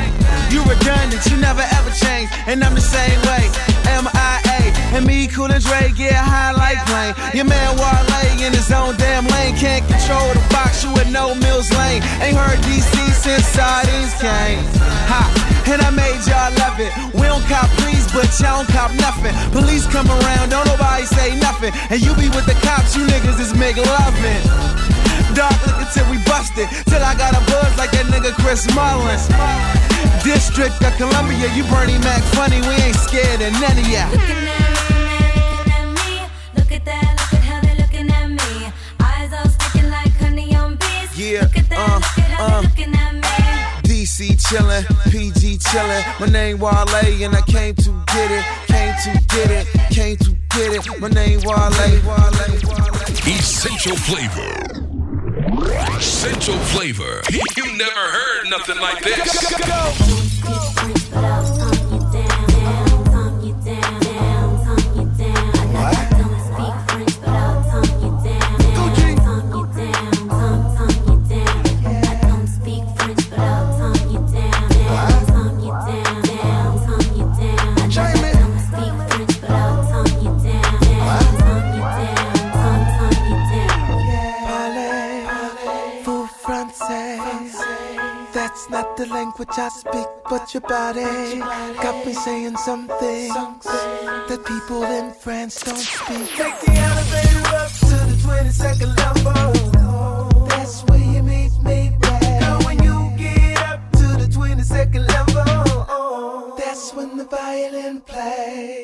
You 0.53 0.63
redundant, 0.65 1.25
you 1.27 1.37
never 1.37 1.63
ever 1.63 1.91
change, 1.91 2.31
and 2.47 2.63
I'm 2.65 2.75
the 2.75 2.81
same 2.81 3.21
way. 3.29 3.45
M.I.A. 4.01 4.73
And 4.97 5.07
me, 5.07 5.27
cool 5.27 5.51
and 5.51 5.63
Dre, 5.63 5.93
get 5.97 6.15
high 6.15 6.53
like 6.53 6.81
plane. 6.87 7.15
Your 7.35 7.45
man 7.45 7.77
Wale 7.77 8.13
in 8.43 8.53
his 8.53 8.73
own 8.73 8.97
damn 8.97 9.25
lane, 9.27 9.55
can't 9.57 9.87
control 9.87 10.27
the 10.35 10.43
box, 10.51 10.83
you 10.83 10.93
with 10.93 11.11
no 11.11 11.35
Mills 11.35 11.71
Lane. 11.79 12.03
Ain't 12.19 12.37
heard 12.37 12.59
DC 12.67 12.91
since 13.15 13.47
sardines 13.55 14.13
came. 14.19 14.59
Ha, 15.07 15.23
and 15.71 15.81
I 15.81 15.91
made 15.95 16.19
y'all 16.27 16.51
love 16.59 16.79
it. 16.83 16.91
We 17.15 17.23
don't 17.31 17.45
cop 17.47 17.71
please, 17.79 18.05
but 18.11 18.27
y'all 18.43 18.67
don't 18.67 18.69
cop 18.75 18.91
nothing. 18.99 19.33
Police 19.55 19.87
come 19.87 20.11
around, 20.11 20.51
don't 20.51 20.67
nobody 20.67 21.07
say 21.07 21.39
nothing. 21.39 21.73
And 21.91 22.03
you 22.03 22.15
be 22.19 22.29
with 22.35 22.47
the 22.47 22.59
cops, 22.67 22.97
you 22.97 23.07
niggas 23.07 23.39
is 23.39 23.55
make 23.55 23.79
loving. 25.13 25.35
Dark 25.35 25.67
looking 25.67 25.89
till 25.93 26.09
we 26.11 26.19
busted. 26.25 26.69
Till 26.87 27.03
I 27.03 27.15
got 27.15 27.35
a 27.35 27.43
buzz 27.51 27.77
like 27.79 27.91
that 27.93 28.07
nigga 28.07 28.33
Chris 28.41 28.67
Mullins. 28.75 29.29
District 30.25 30.75
of 30.85 30.95
Columbia, 30.97 31.49
you 31.55 31.65
Bernie 31.65 31.99
Mac 31.99 32.23
funny, 32.35 32.61
we 32.61 32.75
ain't 32.83 32.97
scared 32.97 33.41
of 33.43 33.53
none 33.61 33.79
of 33.79 33.89
ya. 33.89 34.07
At, 34.07 34.13
looking 34.13 34.47
at, 34.47 34.71
looking 34.79 35.73
at 35.73 35.87
me. 35.99 36.13
Look 36.57 36.73
at 36.73 36.85
that, 36.85 37.11
look 37.19 37.33
at 37.35 37.43
how 37.43 37.61
they're 37.61 37.77
looking 37.77 38.11
at 38.11 38.29
me. 38.31 38.73
Eyes 39.01 39.33
all 39.33 39.49
sticking 39.51 39.91
like 39.91 40.13
honey 40.19 40.55
on 40.55 40.77
bees. 40.77 41.19
Yeah, 41.19 41.43
Look 41.43 41.59
at 41.59 41.69
that, 41.71 41.79
uh, 41.79 41.95
look 41.97 42.19
at 42.19 42.31
how 42.31 42.45
uh. 42.45 42.61
they're 42.63 42.87
at 42.87 43.15
me. 43.15 43.33
DC 43.83 44.39
chillin', 44.39 44.87
PG 45.11 45.59
chillin'. 45.59 46.21
My 46.21 46.27
name 46.27 46.59
Wale, 46.59 47.25
and 47.25 47.35
I 47.35 47.43
came 47.43 47.75
to 47.75 47.91
get 48.15 48.31
it, 48.31 48.45
came 48.67 48.95
to 49.05 49.11
get 49.35 49.51
it, 49.51 49.67
came 49.91 50.17
to 50.19 50.31
get 50.55 50.73
it. 50.73 51.01
My 51.01 51.09
name 51.09 51.41
Wale, 51.43 51.71
Wale, 51.79 52.03
Wale. 52.07 52.43
Essential 53.27 53.97
flavor. 53.97 54.72
Essential 55.33 56.59
flavor. 56.59 57.23
You 57.57 57.77
never 57.77 57.91
heard 57.91 58.51
nothing 58.51 58.79
like 58.79 59.03
this. 59.03 59.53
Parlez, 61.11 61.82
That's 88.33 88.69
not 88.71 88.97
the 88.97 89.07
language 89.07 89.49
I 89.53 89.69
speak, 89.69 90.07
but 90.29 90.53
your 90.53 90.63
body 90.63 91.39
got 91.39 92.05
me 92.05 92.13
saying 92.13 92.57
some 92.57 92.89
things 92.99 93.65
that 93.65 94.43
people 94.45 94.83
in 94.85 95.13
France 95.13 95.61
don't 95.63 95.77
speak. 95.77 96.29
Take 96.31 96.59
the 96.61 96.73
elevator 96.73 97.47
up 97.57 97.71
to 97.71 97.97
the 98.11 98.17
22nd 98.27 98.97
level. 98.99 100.47
That's 100.49 100.83
where 100.83 100.99
you 100.99 101.23
meet 101.23 101.53
me, 101.63 101.91
babe. 102.01 102.41
Girl, 102.41 102.59
when 102.65 102.83
you 102.83 103.13
get 103.17 103.59
up 103.61 103.81
to 103.93 104.07
the 104.19 104.27
22nd 104.27 105.07
level, 105.09 106.57
that's 106.57 106.93
when 106.95 107.17
the 107.17 107.25
violin 107.25 108.01
plays. 108.01 108.82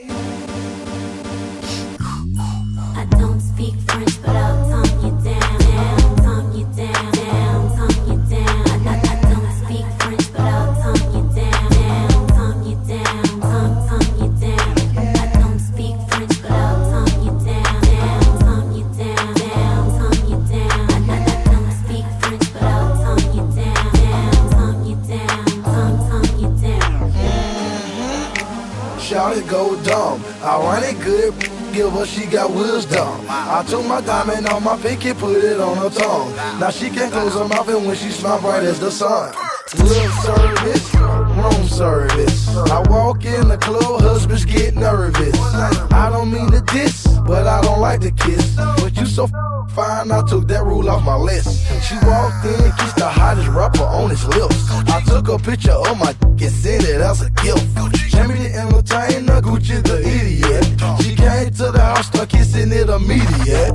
Go 29.59 29.75
dumb. 29.83 30.23
I 30.41 30.57
run 30.57 30.85
it 30.85 31.01
good. 31.03 31.35
Give 31.75 31.91
her, 31.91 32.07
she 32.07 32.27
got 32.27 32.49
wisdom. 32.53 33.27
I 33.29 33.65
took 33.69 33.85
my 33.87 34.01
diamond 34.01 34.47
on 34.47 34.63
my 34.63 34.77
pinky, 34.81 35.13
put 35.13 35.43
it 35.43 35.59
on 35.59 35.77
her 35.79 35.91
tongue. 35.91 36.31
Now 36.61 36.71
she 36.71 36.89
can't 36.89 37.13
close 37.13 37.35
her 37.35 37.49
mouth, 37.49 37.69
and 37.69 37.85
when 37.85 37.97
she 37.97 38.11
smile 38.11 38.41
bright 38.41 38.63
as 38.63 38.79
the 38.79 38.93
sun. 38.93 39.35
Service, 39.69 40.95
room 40.95 41.69
service. 41.69 42.49
I 42.57 42.83
walk 42.89 43.27
in 43.27 43.49
the 43.49 43.59
club, 43.59 44.01
husbands 44.01 44.47
get 44.47 44.75
nervous. 44.75 45.39
I 45.93 46.09
don't 46.11 46.33
mean 46.33 46.51
to 46.53 46.63
diss, 46.73 47.07
but 47.27 47.47
I 47.47 47.61
don't 47.61 47.79
like 47.79 48.01
to 48.01 48.11
kiss. 48.11 48.57
But 48.57 48.97
you 48.97 49.05
so 49.05 49.27
fine, 49.75 50.11
I 50.11 50.23
took 50.27 50.49
that 50.49 50.65
rule 50.65 50.89
off 50.89 51.05
my 51.05 51.17
list. 51.17 51.67
She 51.87 51.97
walked 52.07 52.47
in, 52.47 52.73
kissed 52.79 52.97
the 52.97 53.09
hottest 53.09 53.49
rapper 53.49 53.83
on 53.83 54.09
his 54.09 54.25
lips. 54.27 54.71
I 54.89 55.03
took 55.03 55.29
a 55.29 55.39
picture 55.39 55.73
of 55.73 55.99
my 55.99 56.13
dick 56.15 56.49
and 56.49 56.51
sent 56.51 56.85
it 56.85 57.03
as 57.03 57.21
a 57.21 57.29
gift. 57.29 57.67
Jamie 58.09 58.37
the 58.37 58.55
entertainer, 58.55 59.43
Gucci 59.43 59.83
the 59.83 60.01
idiot. 60.01 60.65
She 61.03 61.15
came 61.15 61.51
to 61.61 61.73
the 61.73 61.81
house, 61.81 62.07
start 62.07 62.31
kissing 62.31 62.73
it 62.73 62.89
immediate. 62.89 63.75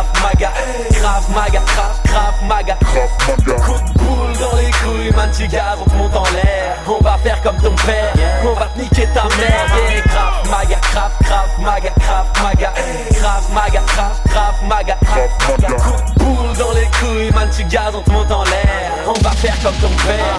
Krav 0.00 0.22
Maga, 0.22 0.50
Krav, 0.92 1.24
Krav 1.28 1.28
Maga, 1.34 1.60
Krav 1.60 2.34
Maga, 2.48 2.74
Krav 2.74 2.74
Maga, 2.74 2.74
Krav, 2.74 2.74
Krav 2.74 2.74
Maga. 2.74 2.74
Coup 2.80 3.42
de 3.42 3.98
boule 3.98 4.32
dans 4.38 4.56
les 4.56 4.70
couilles, 4.70 5.12
man, 5.14 5.30
tu 5.36 5.44
on 5.44 5.84
te 5.84 5.94
monte 5.94 6.16
en 6.16 6.24
l'air. 6.32 6.76
On 6.88 7.04
va 7.04 7.18
faire 7.18 7.42
comme 7.42 7.56
ton 7.58 7.74
père, 7.84 8.12
on 8.42 8.54
va 8.54 8.66
te 8.66 8.78
niquer 8.78 9.06
ta 9.12 9.24
mère. 9.36 9.66
Yeah, 9.76 10.02
Krav 10.02 10.50
Maga, 10.50 10.76
Krav, 10.80 11.10
Krav 11.22 11.48
Maga, 11.58 11.90
Krav 12.00 12.26
Maga, 12.42 12.72
Krav 13.12 13.50
Maga, 13.52 13.82
Krav, 13.86 14.20
Krav 14.30 14.54
Maga. 14.66 14.96
Coup 15.00 15.60
de 15.60 16.24
boule 16.24 16.56
dans 16.58 16.72
les 16.72 16.88
couilles, 16.98 17.30
man, 17.34 17.50
tu 17.54 17.64
on 17.94 18.00
te 18.00 18.10
monte 18.10 18.30
en 18.30 18.44
l'air. 18.44 18.92
On 19.06 19.20
va 19.20 19.30
faire 19.32 19.56
comme 19.62 19.74
ton 19.74 19.90
père. 20.06 20.38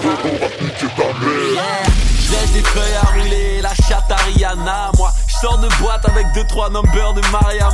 Yeah. 1.54 2.02
Je 2.32 2.32
laisse 2.32 2.52
des 2.52 2.62
feuilles 2.62 2.96
à 2.96 3.06
rouler, 3.12 3.60
la 3.60 3.74
chatte 3.74 4.10
à 4.10 4.16
Rihanna, 4.24 4.90
moi 4.96 5.10
je 5.26 5.34
sors 5.34 5.58
de 5.58 5.68
boîte 5.80 6.08
avec 6.08 6.26
2-3 6.28 6.72
numbers 6.72 7.12
de 7.14 7.20
Mariama 7.30 7.71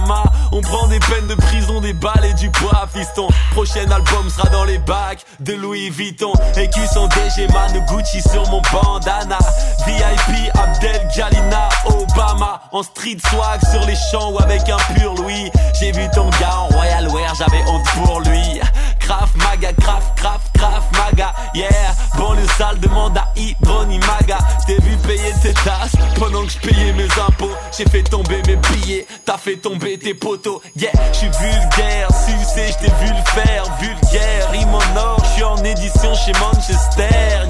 et 2.23 2.35
du 2.35 2.51
poids 2.51 2.89
fiston. 2.93 3.29
Prochain 3.53 3.91
album 3.91 4.29
sera 4.31 4.49
dans 4.49 4.65
les 4.65 4.79
bacs 4.79 5.25
de 5.41 5.55
Louis 5.55 5.91
Vuitton. 5.91 6.33
Qui 6.55 6.87
sont 6.93 7.09
DG 7.09 7.47
Man 7.53 7.87
Gucci 7.87 8.21
sur 8.23 8.49
mon 8.51 8.63
bandana. 8.73 9.39
VIP 9.87 10.51
Abdel 10.55 11.09
Galina 11.17 11.69
Obama. 11.87 12.63
En 12.73 12.83
street 12.83 13.19
swag 13.29 13.61
sur 13.71 13.85
les 13.87 13.97
champs 14.11 14.33
ou 14.33 14.39
avec 14.39 14.69
un 14.69 14.77
pur 14.95 15.15
Louis. 15.15 15.51
J'ai 15.79 15.93
vu 15.93 16.09
ton 16.15 16.29
gars 16.41 16.57
en 16.59 16.67
Royal 16.69 17.09
Wear, 17.09 17.35
j'avais 17.35 17.63
honte 17.67 17.87
pour 17.95 18.21
lui. 18.21 18.61
Graf 19.01 19.35
Maga, 19.37 19.73
Graf, 19.73 20.15
Graf, 20.17 20.41
Graf 20.55 20.85
Maga 20.93 21.33
Yeah, 21.55 21.95
bon 22.19 22.35
le 22.35 22.47
sale 22.59 22.79
demande 22.79 23.17
à 23.17 23.33
Ibroni 23.37 23.99
Maga 24.01 24.39
T'ai 24.67 24.77
vu 24.83 24.97
payer 24.99 25.33
tes 25.43 25.55
tasses 25.55 25.97
pendant 26.19 26.45
que 26.45 26.53
je 26.53 26.59
payais 26.59 26.93
mes 26.93 27.09
impôts. 27.27 27.51
J'ai 27.77 27.85
fait 27.87 28.03
tomber 28.03 28.43
mes 28.47 28.57
billets, 28.57 29.07
t'as 29.29 29.37
fait 29.37 29.57
tomber 29.57 29.99
tes 29.99 30.15
poteaux. 30.15 30.63
Yeah, 30.75 30.91
je 31.13 31.19
suis 31.19 31.29
vulgaire, 31.29 32.09
sucé, 32.25 32.73
je 32.73 32.87
t'ai 32.87 32.93
vu 33.05 33.13
le 33.13 33.43
faire. 33.43 33.65
Vulgaire, 33.79 34.51
rime 34.53 34.75
en 34.75 34.97
or, 34.97 35.23
je 35.23 35.29
suis 35.35 35.43
en 35.45 35.63
édition 35.65 36.15
chez 36.15 36.33
Manchester 36.41 37.48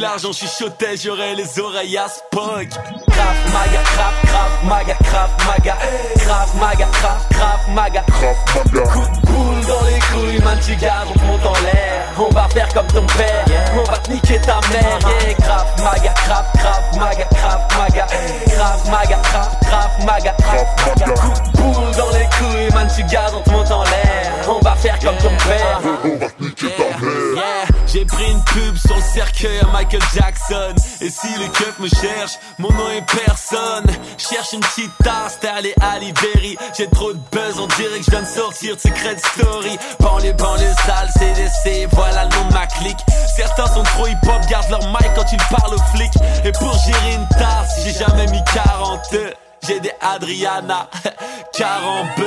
Si 0.00 0.06
l'argent 0.06 0.32
chuchotait, 0.32 0.96
j'aurais 0.96 1.34
les 1.34 1.58
oreilles 1.58 1.98
à 1.98 2.08
Spock 2.08 2.68
Graf 3.08 3.52
Maga, 3.52 3.82
Graf, 3.82 4.14
Graf 4.24 4.64
Maga, 4.64 4.96
Graf 5.02 5.30
Maga 5.46 5.76
Graf 6.16 6.54
Maga, 6.54 6.88
Graf, 6.92 7.28
Graf 7.30 7.68
Maga 7.68 8.04
Coup 8.08 8.70
de 8.72 9.26
boule 9.26 9.66
dans 9.66 9.86
les 9.86 9.98
couilles, 9.98 10.42
man, 10.44 10.58
tu 10.64 10.74
gardes, 10.76 11.08
on 11.14 11.18
te 11.18 11.24
monte 11.24 11.46
en 11.46 11.52
l'air. 11.64 12.00
On 12.18 12.28
va 12.34 12.48
faire 12.48 12.68
comme 12.74 12.86
ton 12.88 13.06
père, 13.16 13.44
on 13.74 13.90
va 13.90 13.98
te 13.98 14.10
niquer 14.10 14.40
ta 14.40 14.60
mère. 14.72 14.98
Yeah, 15.24 15.34
Krav 15.34 15.66
Maga, 15.78 16.14
Krav, 16.14 16.44
Krav 16.58 16.98
Maga, 16.98 17.24
Krav 17.24 17.60
Maga, 17.78 18.06
Krav 18.46 18.90
Maga, 18.90 19.16
Krav, 19.22 19.48
Krav 19.62 20.04
Maga. 20.04 20.36
Coup 20.40 21.02
de 21.02 21.56
boule 21.58 21.96
dans 21.96 22.10
les 22.10 22.28
couilles, 22.36 22.74
man, 22.74 22.88
tu 22.94 23.04
gardes, 23.04 23.34
on 23.34 23.40
te 23.40 23.50
monte 23.50 23.70
en 23.70 23.82
l'air. 23.84 24.32
On 24.48 24.58
va 24.60 24.74
faire 24.74 24.98
comme 24.98 25.16
ton 25.16 25.36
père. 25.48 25.80
Yeah, 27.34 27.66
j'ai 27.86 28.04
pris 28.04 28.30
une 28.30 28.42
pub 28.44 28.76
sur 28.76 28.96
le 28.96 29.02
cercueil 29.02 29.60
à 29.60 29.66
Michael 29.90 30.08
Jackson. 30.14 30.74
Et 31.00 31.10
si 31.10 31.26
les 31.38 31.48
keufs 31.48 31.78
me 31.80 31.88
cherchent, 31.88 32.38
mon 32.58 32.70
nom 32.70 32.90
est 32.90 33.04
personne. 33.24 33.86
Cherche 34.18 34.52
une 34.52 34.60
petite 34.60 34.92
tasse, 35.02 35.38
allé 35.42 35.74
à 35.80 35.98
Libéry. 35.98 36.56
J'ai 36.76 36.88
trop 36.88 37.12
de 37.12 37.18
buzz, 37.32 37.58
on 37.58 37.66
dirait 37.66 37.98
que 37.98 38.04
je 38.04 38.10
viens 38.10 38.22
de 38.22 38.26
sortir 38.26 38.76
de 38.76 38.80
Secret 38.80 39.16
Story. 39.18 39.76
Banlieue, 39.98 40.32
banlieue 40.34 40.72
sale, 40.86 41.08
CDC, 41.18 41.88
voilà 41.92 42.24
le 42.24 42.36
nom 42.36 42.48
de 42.48 42.52
ma 42.52 42.66
clique. 42.66 42.98
Certains 43.36 43.66
sont 43.66 43.82
trop 43.82 44.06
hip-hop, 44.06 44.40
gardent 44.48 44.70
leur 44.70 44.86
mic 44.92 45.10
quand 45.16 45.32
ils 45.32 45.56
parlent 45.56 45.74
aux 45.74 45.96
flics. 45.96 46.14
Et 46.44 46.52
pour 46.52 46.72
gérer 46.86 47.14
une 47.14 47.28
tasse, 47.28 47.80
j'ai 47.84 47.92
jamais 47.92 48.26
mis 48.26 48.42
40 48.54 49.00
j'ai 49.68 49.80
des 49.80 49.92
Adriana, 50.00 50.88
40 51.52 52.06
bœufs, 52.16 52.26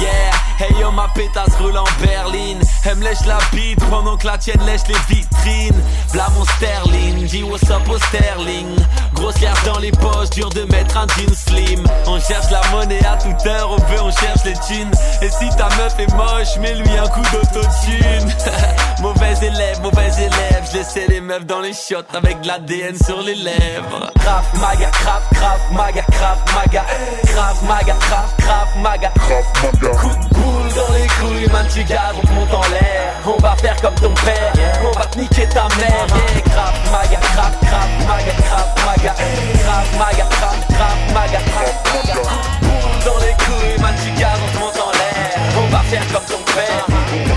yeah. 0.00 0.33
Hey 0.56 0.72
yo, 0.80 0.92
ma 0.92 1.08
pétasse 1.08 1.56
roule 1.56 1.76
en 1.76 1.84
berline. 2.00 2.60
Elle 2.84 2.96
me 2.96 3.04
lèche 3.04 3.26
la 3.26 3.38
bite 3.52 3.84
pendant 3.90 4.16
que 4.16 4.26
la 4.26 4.38
tienne 4.38 4.64
lèche 4.64 4.86
les 4.88 5.14
vitrines. 5.14 5.82
V'là 6.12 6.28
mon 6.30 6.44
sterling, 6.44 7.26
dis 7.26 7.42
what's 7.42 7.68
up 7.70 7.88
au 7.88 7.98
sterling. 7.98 8.76
Les 9.84 9.90
poches, 9.90 10.30
dur 10.30 10.48
de 10.48 10.62
mettre 10.72 10.96
un 10.96 11.06
jean 11.08 11.34
slim. 11.34 11.84
On 12.06 12.18
cherche 12.18 12.50
la 12.50 12.62
monnaie 12.70 13.04
à 13.04 13.18
toute 13.18 13.46
heure, 13.46 13.70
on 13.70 13.76
veut, 13.76 14.00
on 14.00 14.10
cherche 14.10 14.42
les 14.46 14.54
thunes. 14.66 14.90
Et 15.20 15.28
si 15.28 15.46
ta 15.58 15.68
meuf 15.76 15.94
est 15.98 16.10
moche, 16.14 16.56
mets-lui 16.58 16.96
un 16.96 17.06
coup 17.08 17.20
d'autotune. 17.30 18.32
mauvais 19.02 19.34
élève, 19.42 19.82
mauvais 19.82 20.08
élève. 20.16 20.64
Je 20.72 20.78
laissais 20.78 21.04
les 21.06 21.20
meufs 21.20 21.44
dans 21.44 21.60
les 21.60 21.74
chiottes 21.74 22.14
avec 22.14 22.40
de 22.40 22.46
l'ADN 22.46 22.96
sur 22.96 23.20
les 23.20 23.34
lèvres. 23.34 24.10
Krav 24.20 24.44
maga, 24.58 24.88
krav, 24.90 25.22
krav 25.34 25.60
maga, 25.72 26.02
krav 26.10 26.38
maga. 26.54 26.84
Krav 27.26 27.62
maga, 27.64 27.94
krav, 28.00 28.36
krav 28.38 28.68
maga. 28.78 29.12
Coup 29.18 30.08
de 30.08 30.34
boule 30.34 30.63
dans 30.74 30.92
les 30.92 31.06
clous, 31.06 31.32
les 31.34 31.46
mains 31.48 31.64
de 31.64 31.70
gigas, 31.70 32.12
on 32.12 32.32
monte 32.34 32.52
en 32.52 32.68
l'air. 32.70 33.14
On 33.26 33.40
va 33.40 33.56
faire 33.56 33.76
comme 33.80 33.94
ton 33.94 34.12
père, 34.24 34.52
on 34.84 34.98
va 34.98 35.06
te 35.06 35.18
niquer 35.18 35.48
ta 35.48 35.68
mère. 35.76 36.06
Hey, 36.14 36.42
crap, 36.42 36.74
maga, 36.90 37.18
crap, 37.34 37.60
crap, 37.66 37.88
maga, 38.06 38.32
crap, 38.42 38.80
maga, 38.84 39.14
crap, 39.14 39.86
maga, 39.98 40.26
crap, 40.30 40.56
crap, 40.68 40.96
maga, 41.14 41.38
crap, 41.38 41.74
maga. 41.94 42.20
Dans 43.04 43.18
les 43.18 43.34
clous, 43.44 43.62
les 43.68 43.78
mains 43.78 43.92
de 43.92 43.98
gigas, 43.98 44.38
on 44.56 44.60
monte 44.60 44.80
en 44.80 44.90
l'air. 44.92 45.38
On 45.56 45.66
va 45.68 45.80
faire 45.80 46.06
comme 46.12 46.24
ton 46.24 46.52
père. 46.52 47.33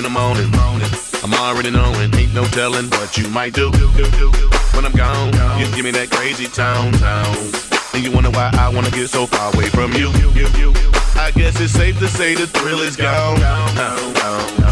In 0.00 0.04
the 0.04 0.18
morning. 0.18 0.48
I'm 1.22 1.34
already 1.34 1.70
knowing, 1.70 2.14
ain't 2.16 2.32
no 2.32 2.44
telling 2.56 2.88
what 2.96 3.18
you 3.18 3.28
might 3.28 3.52
do. 3.52 3.70
When 4.72 4.84
I'm 4.86 4.92
gone, 4.92 5.28
you 5.60 5.66
give 5.76 5.84
me 5.84 5.90
that 5.92 6.08
crazy 6.10 6.46
tone, 6.46 6.92
tone. 7.04 7.52
And 7.92 8.00
you 8.00 8.10
wonder 8.10 8.30
why 8.30 8.50
I 8.54 8.72
wanna 8.72 8.90
get 8.90 9.10
so 9.10 9.26
far 9.26 9.52
away 9.52 9.68
from 9.68 9.92
you. 9.92 10.08
I 11.20 11.30
guess 11.32 11.60
it's 11.60 11.72
safe 11.72 11.98
to 11.98 12.08
say 12.08 12.34
the 12.34 12.46
thrill 12.46 12.80
is 12.80 12.96
gone. 12.96 13.36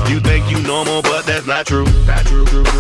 You 0.09 0.21
think 0.21 0.51
you 0.51 0.62
normal, 0.62 1.03
but 1.03 1.27
that's 1.27 1.47
not 1.47 1.67
true. 1.67 1.85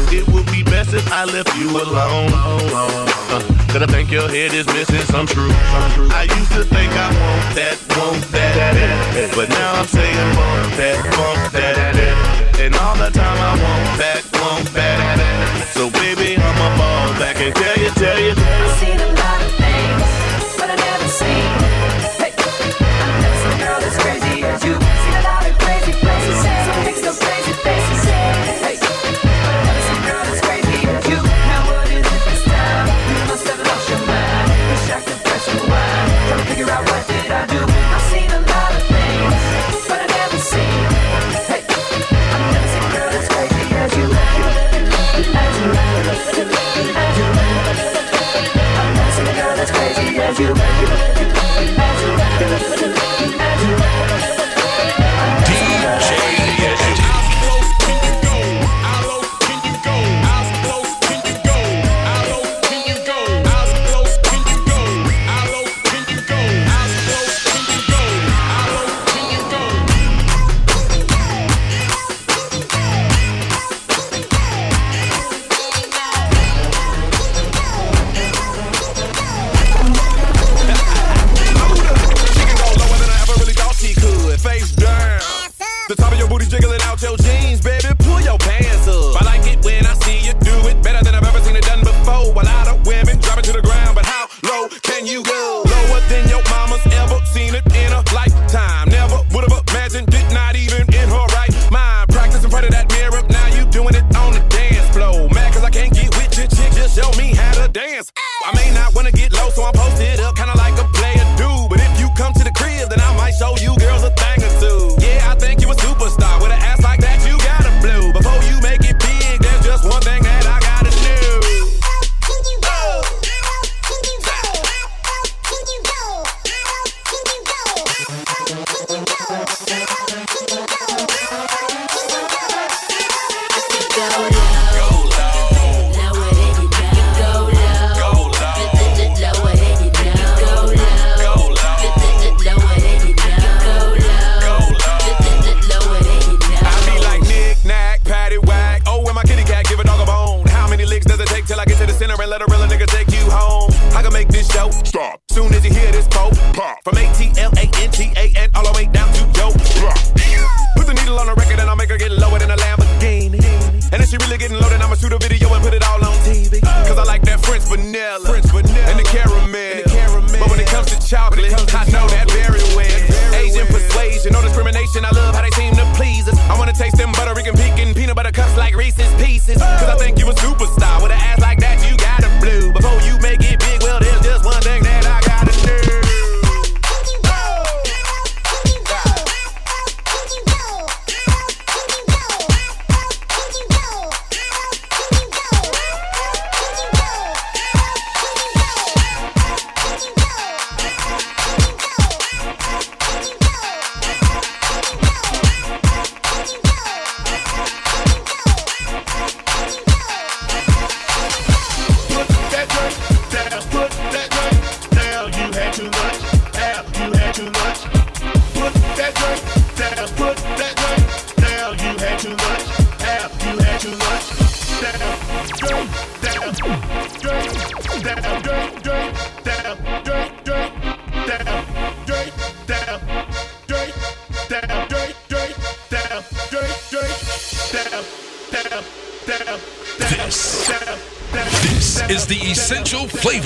It 0.08 0.26
would 0.28 0.46
be 0.50 0.62
best 0.62 0.94
if 0.94 1.04
I 1.12 1.24
left 1.24 1.54
you 1.58 1.68
alone. 1.68 2.32
Uh, 2.32 3.44
Cause 3.68 3.82
I 3.82 3.86
think 3.86 4.10
your 4.10 4.26
head 4.28 4.54
is 4.54 4.66
missing 4.68 5.04
some 5.12 5.26
truth. 5.26 5.52
I 6.16 6.24
used 6.38 6.52
to 6.52 6.64
think 6.64 6.90
I 6.92 7.12
want 7.12 7.54
that, 7.56 7.76
want 7.98 8.22
that, 8.32 8.54
that. 8.56 9.34
But 9.36 9.50
now 9.50 9.74
I'm 9.74 9.86
saying 9.86 10.16
want 10.36 10.76
that, 10.78 10.96
want 11.18 11.52
that, 11.52 11.76
that. 11.76 11.97
And 12.68 12.76
all 12.76 12.94
the 12.96 13.08
time 13.08 13.38
I 13.40 13.52
want 13.64 13.96
that, 13.96 14.20
want 14.34 14.66
that. 14.74 15.72
So 15.72 15.88
baby, 15.88 16.36
I'ma 16.36 16.76
fall 16.76 17.18
back 17.18 17.40
and 17.40 17.54
tell 17.54 17.78
you, 17.78 17.88
tell 17.96 18.20
you. 18.20 18.34
I've 18.36 18.76
seen 18.76 19.00
a 19.00 19.17
as 49.68 49.94
crazy 49.94 50.18
as 50.18 50.38
you. 50.38 50.46
As 50.46 50.80
you, 50.80 50.86
as 51.76 52.00
you, 52.00 52.84
as 52.84 52.87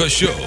Flavor 0.03 0.42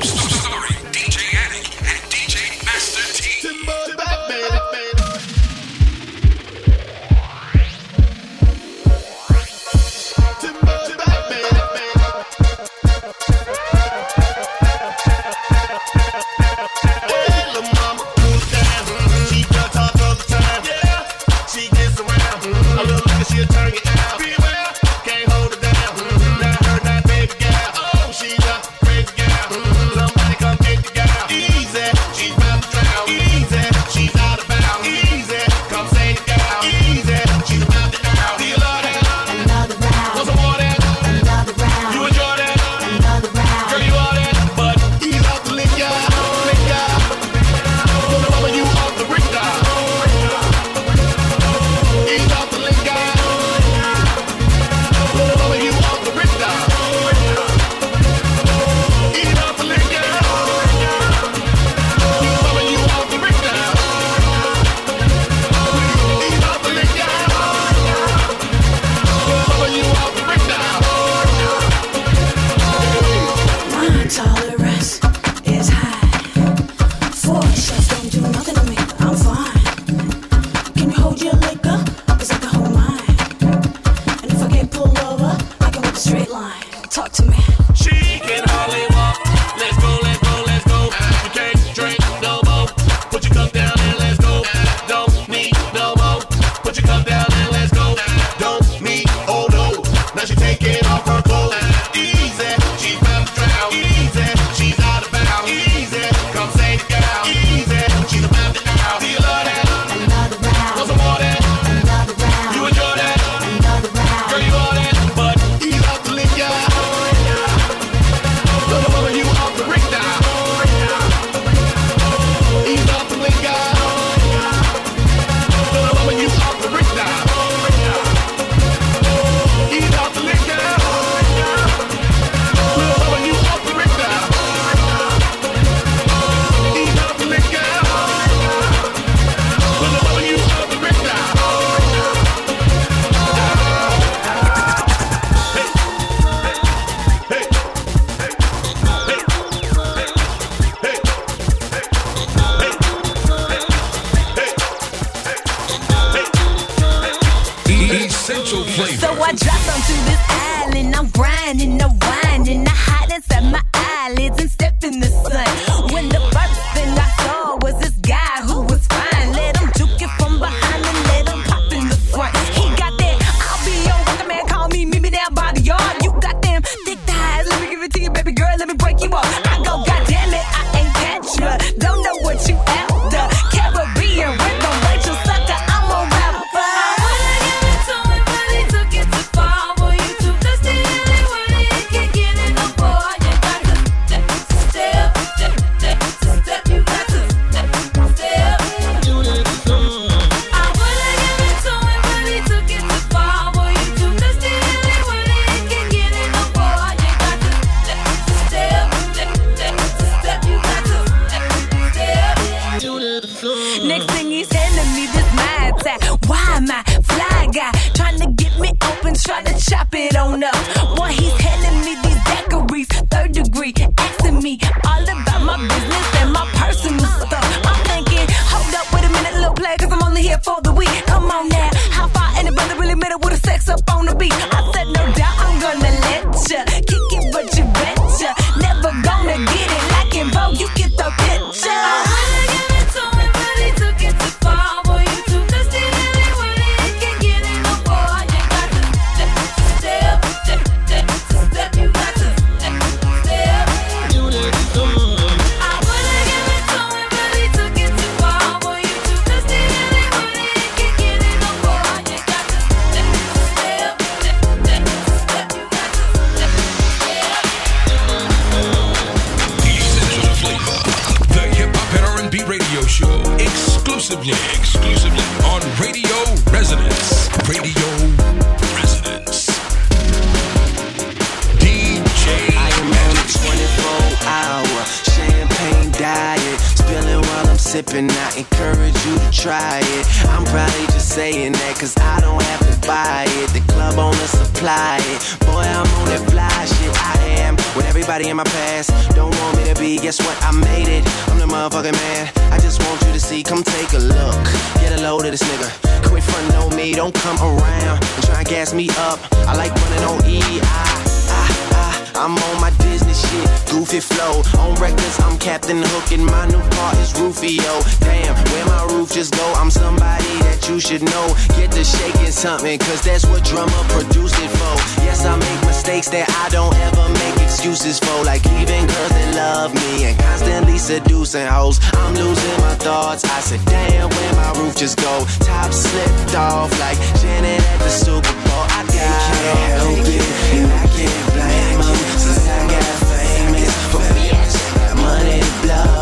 everybody 298.15 298.32
in 298.32 298.38
my 298.38 298.43
past. 298.45 298.91
Don't 299.15 299.36
want 299.41 299.58
me 299.58 299.63
to 299.65 299.75
be, 299.80 299.97
guess 299.97 300.19
what? 300.19 300.38
I 300.41 300.51
made 300.51 300.88
it. 300.88 301.04
I'm 301.28 301.38
the 301.38 301.45
motherfucking 301.45 301.91
man. 301.91 302.32
I 302.51 302.58
just 302.60 302.82
want 302.84 303.01
you 303.04 303.12
to 303.12 303.19
see, 303.19 303.43
come 303.43 303.62
take 303.62 303.91
a 303.91 303.99
look. 303.99 304.45
Get 304.80 304.97
a 304.97 305.01
load 305.04 305.25
of 305.25 305.32
this 305.32 305.43
nigga. 305.43 305.67
Quit 306.08 306.23
frontin' 306.23 306.56
on 306.56 306.75
me, 306.75 306.93
don't 306.93 307.13
come 307.13 307.38
around 307.39 307.99
and 307.99 308.23
try 308.23 308.39
and 308.39 308.47
gas 308.47 308.73
me 308.73 308.89
up. 309.10 309.19
I 309.49 309.56
like 309.56 309.73
running 309.75 310.04
on 310.08 310.17
E. 310.30 310.39
I, 310.39 310.86
I, 311.28 311.43
I, 311.75 312.23
I'm 312.23 312.38
on 312.38 312.62
my 312.62 312.71
Disney 312.80 313.13
shit, 313.13 313.49
goofy 313.69 313.99
flow. 313.99 314.43
On 314.63 314.73
records, 314.75 315.19
I'm 315.19 315.38
Captain 315.38 315.82
Hook, 315.84 316.12
and 316.13 316.25
my 316.25 316.47
new 316.47 316.63
part 316.80 316.95
is 316.99 317.12
Rufio. 317.19 317.82
Damn, 317.99 318.36
where 318.51 318.65
my 318.65 318.84
roof 318.95 319.12
just 319.12 319.36
go? 319.36 319.45
I'm 319.58 319.69
somebody 319.69 320.39
that 320.47 320.69
you 320.69 320.80
should 320.80 321.04
know. 321.04 321.28
Get 321.60 321.71
to 321.71 321.84
shaking 321.84 322.32
something, 322.32 322.80
cause 322.80 323.01
that's 323.04 323.25
what 323.25 323.43
drummer 323.43 323.84
produced 323.91 324.39
it 324.39 324.51
for. 324.56 325.05
I 325.23 325.38
make 325.38 325.62
mistakes 325.65 326.10
that 326.10 326.28
I 326.43 326.49
don't 326.49 326.75
ever 326.75 327.08
make 327.23 327.39
excuses 327.41 327.99
for, 327.99 328.23
like 328.25 328.43
leaving 328.45 328.86
girls 328.86 329.12
that 329.15 329.36
love 329.36 329.73
me 329.73 330.06
and 330.06 330.19
constantly 330.19 330.78
seducing 330.78 331.47
hoes. 331.47 331.80
I'm 331.93 332.13
losing 332.15 332.58
my 332.60 332.75
thoughts. 332.75 333.23
I 333.23 333.39
said, 333.39 333.63
damn, 333.65 334.10
where 334.10 334.34
my 334.36 334.51
roof 334.60 334.75
just 334.75 334.97
go? 334.97 335.25
Top 335.39 335.71
slipped 335.71 336.36
off 336.36 336.71
like 336.80 336.97
Janet 337.21 337.62
at 337.62 337.80
the 337.80 337.89
Super 337.89 338.34
Bowl. 338.45 338.65
I 338.75 338.84
got 338.86 338.91
can't 338.91 339.80
help 339.80 340.04
it, 340.04 340.25
and 340.58 340.71
I 340.73 340.86
can't 340.93 341.25
blame 341.34 341.82
'em. 341.82 341.95
Since 342.19 342.47
I 342.47 342.60
got 342.67 342.95
famous, 343.08 343.73
for 343.91 344.04
me, 344.13 344.25
I 344.30 344.43
just 344.43 344.75
got 344.75 344.93
money 344.97 345.39
to 345.39 345.94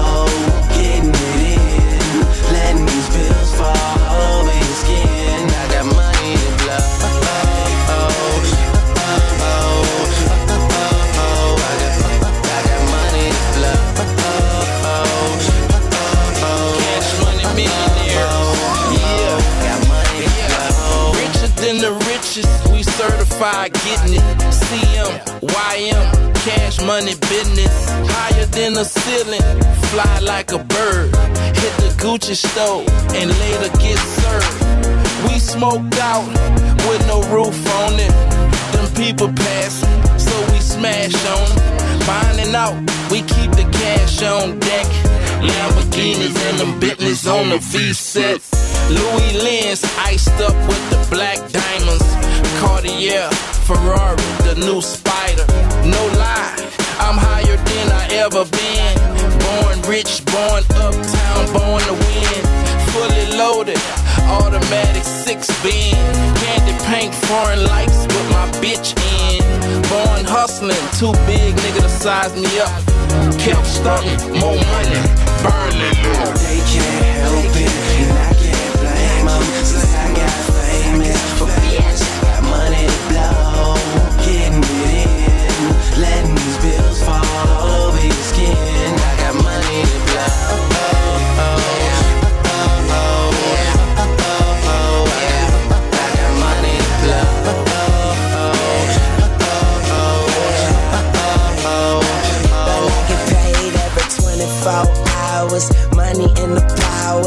getting 23.85 24.15
it. 24.15 24.23
CM, 24.51 25.11
YM, 25.41 26.35
cash 26.45 26.81
money 26.81 27.15
business. 27.29 27.89
Higher 28.15 28.45
than 28.45 28.73
the 28.73 28.83
ceiling, 28.83 29.43
fly 29.91 30.19
like 30.19 30.51
a 30.51 30.59
bird. 30.59 31.15
Hit 31.59 31.73
the 31.83 31.91
Gucci 31.99 32.35
store 32.35 32.83
and 33.13 33.29
later 33.43 33.69
get 33.77 33.99
served. 34.21 34.59
We 35.27 35.39
smoked 35.39 35.97
out 35.99 36.27
with 36.87 37.05
no 37.07 37.21
roof 37.33 37.59
on 37.81 37.99
it. 37.99 38.13
Them 38.73 38.87
people 38.95 39.29
passing, 39.33 40.19
so 40.19 40.33
we 40.51 40.59
smash 40.59 41.15
on 41.25 41.49
them. 41.55 42.01
Finding 42.01 42.55
out, 42.55 42.75
we 43.11 43.21
keep 43.21 43.51
the 43.51 43.67
cash 43.71 44.23
on 44.23 44.59
deck. 44.59 44.87
Lamborghinis 45.43 46.35
and 46.49 46.59
them 46.59 46.79
Bentleys 46.79 47.27
on 47.27 47.49
the 47.49 47.57
V 47.57 47.93
sets. 47.93 48.49
Louis 48.89 49.33
Lens 49.43 49.83
iced 49.99 50.39
up 50.41 50.55
with 50.67 50.83
the 50.89 50.99
black 51.13 51.37
diamonds. 51.51 52.07
Cartier, 52.59 53.29
Ferrari, 53.67 54.23
the 54.47 54.55
new 54.65 54.81
Spider. 54.81 55.45
No 55.85 56.01
lie, 56.17 56.55
I'm 56.99 57.17
higher 57.17 57.57
than 57.57 57.87
I 57.91 58.03
ever 58.23 58.43
been. 58.45 58.95
Born 59.45 59.75
rich, 59.91 60.23
born 60.31 60.63
uptown, 60.79 61.43
born 61.51 61.81
to 61.89 61.93
win. 61.93 62.41
Fully 62.93 63.37
loaded, 63.37 63.81
automatic 64.39 65.03
six 65.03 65.47
bin. 65.61 65.95
Candy 66.39 66.75
paint 66.85 67.13
foreign 67.27 67.63
lights 67.65 68.05
with 68.07 68.27
my 68.31 68.47
bitch 68.61 68.95
in. 69.17 69.22
Born 69.93 70.25
hustling, 70.25 70.73
too 70.97 71.13
big 71.27 71.53
nigga 71.53 71.81
to 71.83 71.89
size 71.89 72.33
me 72.35 72.49
up. 72.57 72.73
Kept 73.37 73.67
stunting, 73.67 74.17
more 74.41 74.57
money, 74.73 75.01
burning. 75.45 75.97
They 76.41 76.59
can't 76.65 77.21
help 77.21 77.53
it, 77.53 77.69
and 78.01 78.17
I 78.17 78.33
can't 78.41 78.73
blame 78.81 79.27
'em. 79.29 79.43
Since 79.61 79.93
I 79.93 80.09
got 80.17 80.37
famous, 80.49 81.21
for 81.37 81.45
I 81.45 81.93
got 82.25 82.41
money 82.49 82.83
to 82.89 82.97
blow, 83.09 83.77
getting 84.25 84.62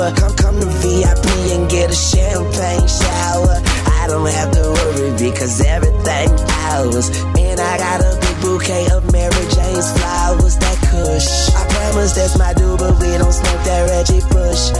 power. 0.07 0.14
Come, 0.16 0.36
come 0.36 0.61
to 0.61 0.66
VIP 0.66 1.26
and 1.54 1.70
get 1.70 1.90
a 1.90 1.94
champagne 1.94 2.86
shower. 2.86 3.57
I 3.86 4.07
don't 4.09 4.28
have 4.28 4.50
to 4.52 4.62
worry 4.62 5.11
because 5.18 5.61
everything 5.61 6.30
ours. 6.70 7.11
And 7.38 7.61
I 7.61 7.78
got 7.78 8.00
a 8.00 8.18
big 8.20 8.40
bouquet 8.40 8.86
of 8.92 9.11
Mary 9.12 9.46
Jane's 9.50 9.90
flowers. 9.98 10.57
That 10.59 10.78
kush. 10.90 11.50
I 11.54 11.66
promise 11.68 12.14
that's 12.14 12.38
my 12.38 12.52
dude, 12.54 12.78
but 12.78 12.98
we 13.00 13.16
don't 13.18 13.32
smoke 13.32 13.62
that 13.64 13.88
Reggie 13.90 14.24
Bush. 14.30 14.72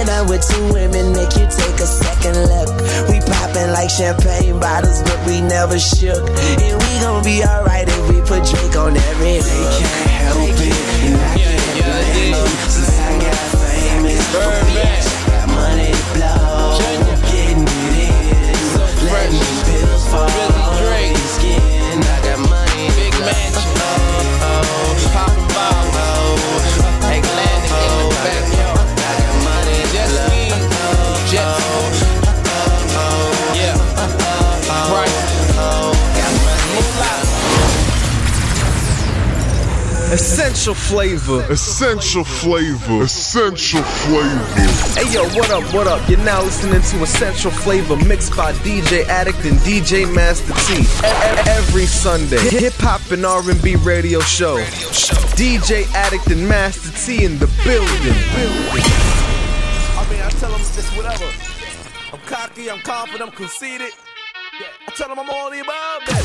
And 0.00 0.08
I'm 0.08 0.28
with 0.28 0.46
two 0.48 0.72
women, 0.72 1.12
make 1.12 1.32
you 1.36 1.46
take 1.46 1.78
a 1.80 1.86
second 1.86 2.36
look. 2.48 2.70
We 3.08 3.20
popping 3.20 3.70
like 3.72 3.90
champagne 3.90 4.58
bottles, 4.58 5.02
but 5.02 5.18
we 5.26 5.40
never 5.40 5.78
shook. 5.78 6.24
And 6.64 6.74
we 6.80 6.92
gon' 7.00 7.22
be 7.24 7.44
alright 7.44 7.88
if 7.88 8.08
we 8.08 8.20
put 8.20 8.44
Drake 8.48 8.76
on 8.76 8.96
every. 8.96 9.38
They 9.38 9.64
can't 9.78 10.10
help 10.10 10.48
it, 10.48 10.76
and 11.04 11.20
I 11.20 11.38
can't 11.38 11.61
Money 14.32 15.92
Really 19.04 19.44
Drake. 20.80 21.16
skin. 21.36 21.98
I 22.00 22.20
got 22.24 22.38
money, 22.48 22.88
Big 22.96 23.12
mansion, 23.20 23.71
Essential 40.12 40.74
flavor. 40.74 41.40
Essential 41.50 42.22
flavor. 42.22 43.02
Essential 43.04 43.80
flavor. 43.82 44.44
Hey 44.92 45.10
yo, 45.10 45.24
what 45.30 45.50
up, 45.50 45.64
what 45.72 45.86
up? 45.86 46.06
You're 46.06 46.18
now 46.18 46.42
listening 46.42 46.82
to 46.82 47.02
Essential 47.02 47.50
Flavor 47.50 47.96
mixed 47.96 48.36
by 48.36 48.52
DJ 48.52 49.06
Addict 49.06 49.42
and 49.46 49.56
DJ 49.60 50.04
Master 50.14 50.52
T. 50.66 50.84
Every 51.50 51.86
Sunday, 51.86 52.36
hip 52.50 52.74
hop 52.76 53.00
and 53.10 53.24
R&B 53.24 53.76
radio 53.76 54.20
show. 54.20 54.58
DJ 55.32 55.90
Addict 55.94 56.26
and 56.26 56.46
Master 56.46 56.90
T 56.90 57.24
in 57.24 57.38
the 57.38 57.46
building. 57.64 57.88
I 59.96 60.06
mean, 60.10 60.20
I 60.20 60.28
tell 60.36 60.52
them 60.52 60.60
this 60.60 60.94
whatever. 60.94 61.24
I'm 62.12 62.20
cocky, 62.26 62.70
I'm 62.70 62.80
confident, 62.80 63.30
I'm 63.30 63.34
conceited. 63.34 63.92
I 64.86 64.90
tell 64.94 65.08
them 65.08 65.18
I'm 65.20 65.30
all 65.30 65.50
the 65.50 65.60
above 65.60 66.02
that. 66.04 66.22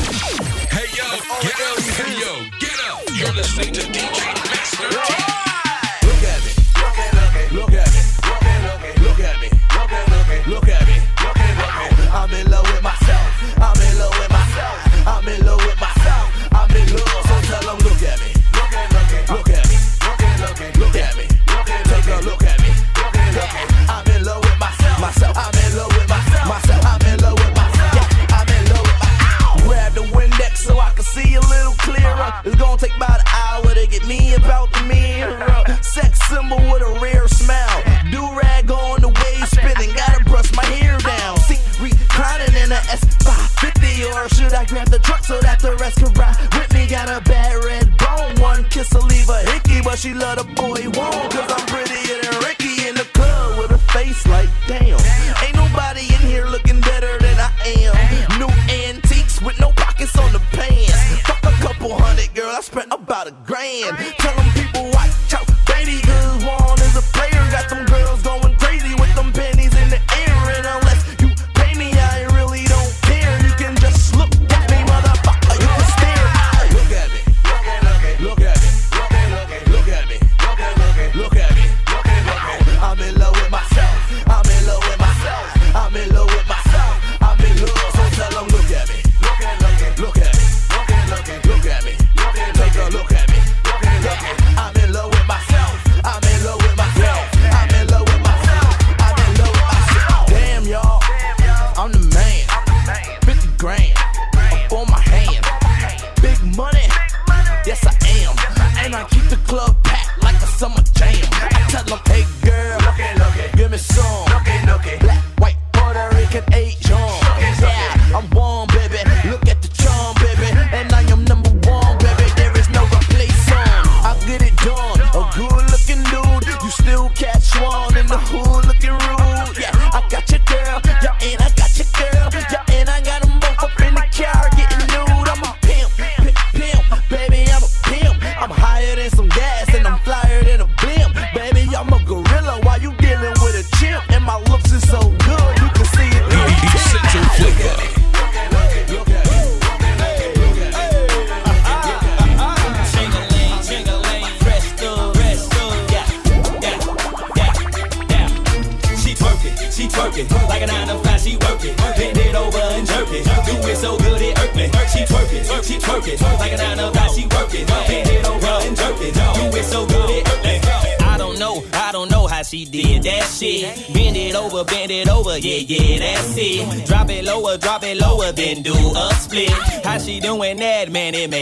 Hey 0.68 0.84
yo, 0.92 1.08
get 1.40 1.56
up, 1.56 1.78
hey 1.80 2.20
yo, 2.20 2.50
get 2.60 2.67
up. 2.67 2.67
You're 3.18 3.32
listening 3.32 3.72
to 3.72 3.80
DJ 3.80 4.32
Master 4.44 4.88
T. 4.90 5.37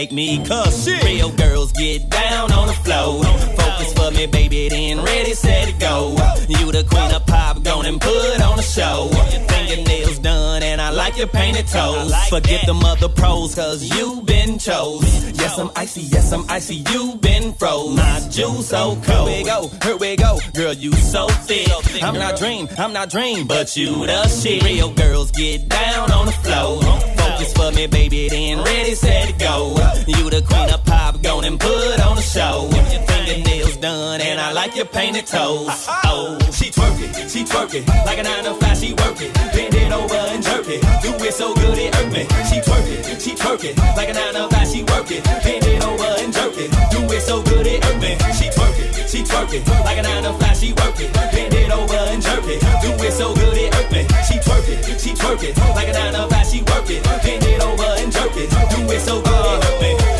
make 0.07 0.39
me 0.39 0.45
cuss. 0.45 0.87
Real 1.03 1.31
girls 1.31 1.71
get 1.73 2.09
down 2.09 2.51
on 2.51 2.67
the 2.67 2.73
floor. 2.73 3.23
Focus 3.23 3.93
for 3.93 4.11
me, 4.11 4.25
baby, 4.27 4.69
then 4.69 5.01
ready, 5.03 5.33
set, 5.33 5.79
go. 5.79 6.11
You 6.47 6.71
the 6.71 6.83
queen 6.83 7.11
of 7.13 7.25
pop, 7.25 7.63
go 7.63 7.81
and 7.81 7.99
put 7.99 8.41
on 8.41 8.59
a 8.59 8.61
show. 8.61 9.09
Fingernails 9.47 10.19
done, 10.19 10.63
and 10.63 10.81
I 10.81 10.91
like 10.91 11.17
your 11.17 11.27
painted 11.27 11.67
toes. 11.67 12.13
Forget 12.29 12.65
them 12.65 12.83
other 12.83 13.09
pros, 13.09 13.55
cause 13.55 13.83
you 13.83 14.21
been 14.21 14.59
chose. 14.59 15.03
Yes, 15.37 15.57
I'm 15.57 15.71
icy, 15.75 16.01
yes, 16.01 16.31
I'm 16.31 16.49
icy, 16.49 16.75
you 16.91 17.15
been 17.21 17.53
froze. 17.53 17.95
My 17.95 18.19
juice 18.29 18.69
so 18.69 18.97
cold. 19.03 19.29
Here 19.29 19.39
we 19.39 19.43
go, 19.43 19.69
here 19.83 19.97
we 19.97 20.15
go, 20.15 20.39
girl, 20.53 20.73
you 20.73 20.91
so 20.93 21.27
thick. 21.27 21.67
I'm 22.03 22.15
not 22.15 22.37
dream, 22.37 22.67
I'm 22.77 22.93
not 22.93 23.09
dream, 23.09 23.47
but 23.47 23.75
you 23.75 24.05
the 24.05 24.27
shit. 24.27 24.63
Real 24.63 24.93
girls 24.93 25.31
get 25.31 25.67
down 25.67 26.11
on 26.11 26.27
the 26.27 26.31
floor. 26.31 26.86
Me, 27.77 27.85
baby, 27.85 28.27
then 28.27 28.63
ready, 28.63 28.95
set, 28.95 29.37
go. 29.37 29.77
You 30.07 30.31
the 30.31 30.41
queen 30.41 30.67
of 30.73 30.83
pop, 30.83 31.21
go 31.21 31.41
and 31.41 31.59
put 31.59 31.99
on 32.01 32.17
a 32.17 32.21
show. 32.21 32.67
Your 32.73 33.01
fingernails 33.05 33.77
done, 33.77 34.19
and 34.19 34.41
I 34.41 34.51
like 34.51 34.75
your 34.75 34.87
painted 34.87 35.27
toes. 35.27 35.85
Oh, 36.03 36.39
she 36.51 36.71
twerking, 36.71 37.29
she 37.29 37.43
twerking, 37.43 37.85
like 38.03 38.17
a 38.17 38.23
nine 38.23 38.45
to 38.45 38.55
five, 38.55 38.77
she 38.79 38.95
working. 38.95 39.31
Bend 39.53 39.75
it 39.75 39.93
over 39.93 40.15
and 40.33 40.41
jerk 40.41 40.65
it, 40.67 40.81
do 41.03 41.13
it 41.23 41.33
so 41.35 41.53
good 41.53 41.77
it 41.77 41.93
hurt 41.93 42.11
me. 42.11 42.23
She 42.49 42.57
twerking, 42.65 43.21
she 43.21 43.35
twerking, 43.35 43.77
like 43.95 44.09
a 44.09 44.13
nine 44.13 44.33
to 44.33 44.49
five, 44.49 44.67
she 44.67 44.81
working. 44.81 45.21
Bend 45.21 45.65
it 45.67 45.83
over 45.85 46.11
and 46.17 46.33
jerk 46.33 46.57
it, 46.57 46.71
do 46.89 47.05
it 47.13 47.21
so 47.21 47.43
good 47.43 47.67
it 47.67 47.83
hurt 47.83 48.01
me. 48.01 48.17
She 48.33 48.49
twerking, 48.49 48.89
she 49.07 49.21
twerking, 49.21 49.85
like 49.85 49.99
a 49.99 50.01
nine 50.01 50.23
to 50.23 50.33
five, 50.33 50.57
she 50.57 50.73
working. 50.73 51.11
Bend 51.13 51.53
it 51.53 51.69
over 51.69 51.93
and 51.93 52.23
jerk 52.23 52.41
it, 52.41 52.59
do 52.81 53.05
it 53.05 53.13
so 53.13 53.35
good 53.35 53.55
it 53.55 53.71
hurt 53.71 53.91
me. 53.91 54.16
She 54.27 54.35
twerking, 54.39 54.99
she 54.99 55.11
twerking, 55.11 55.75
like 55.75 55.87
a 55.87 55.93
nine 55.93 56.13
to 56.13 56.27
five, 56.27 56.45
she 56.47 56.59
working. 56.63 57.01
Bend 57.03 57.43
it 57.43 57.61
over 57.61 57.83
and 57.83 58.11
jerk 58.11 58.35
it, 58.35 58.49
do 58.49 58.91
it 58.93 58.99
so 58.99 59.21
good 59.21 59.77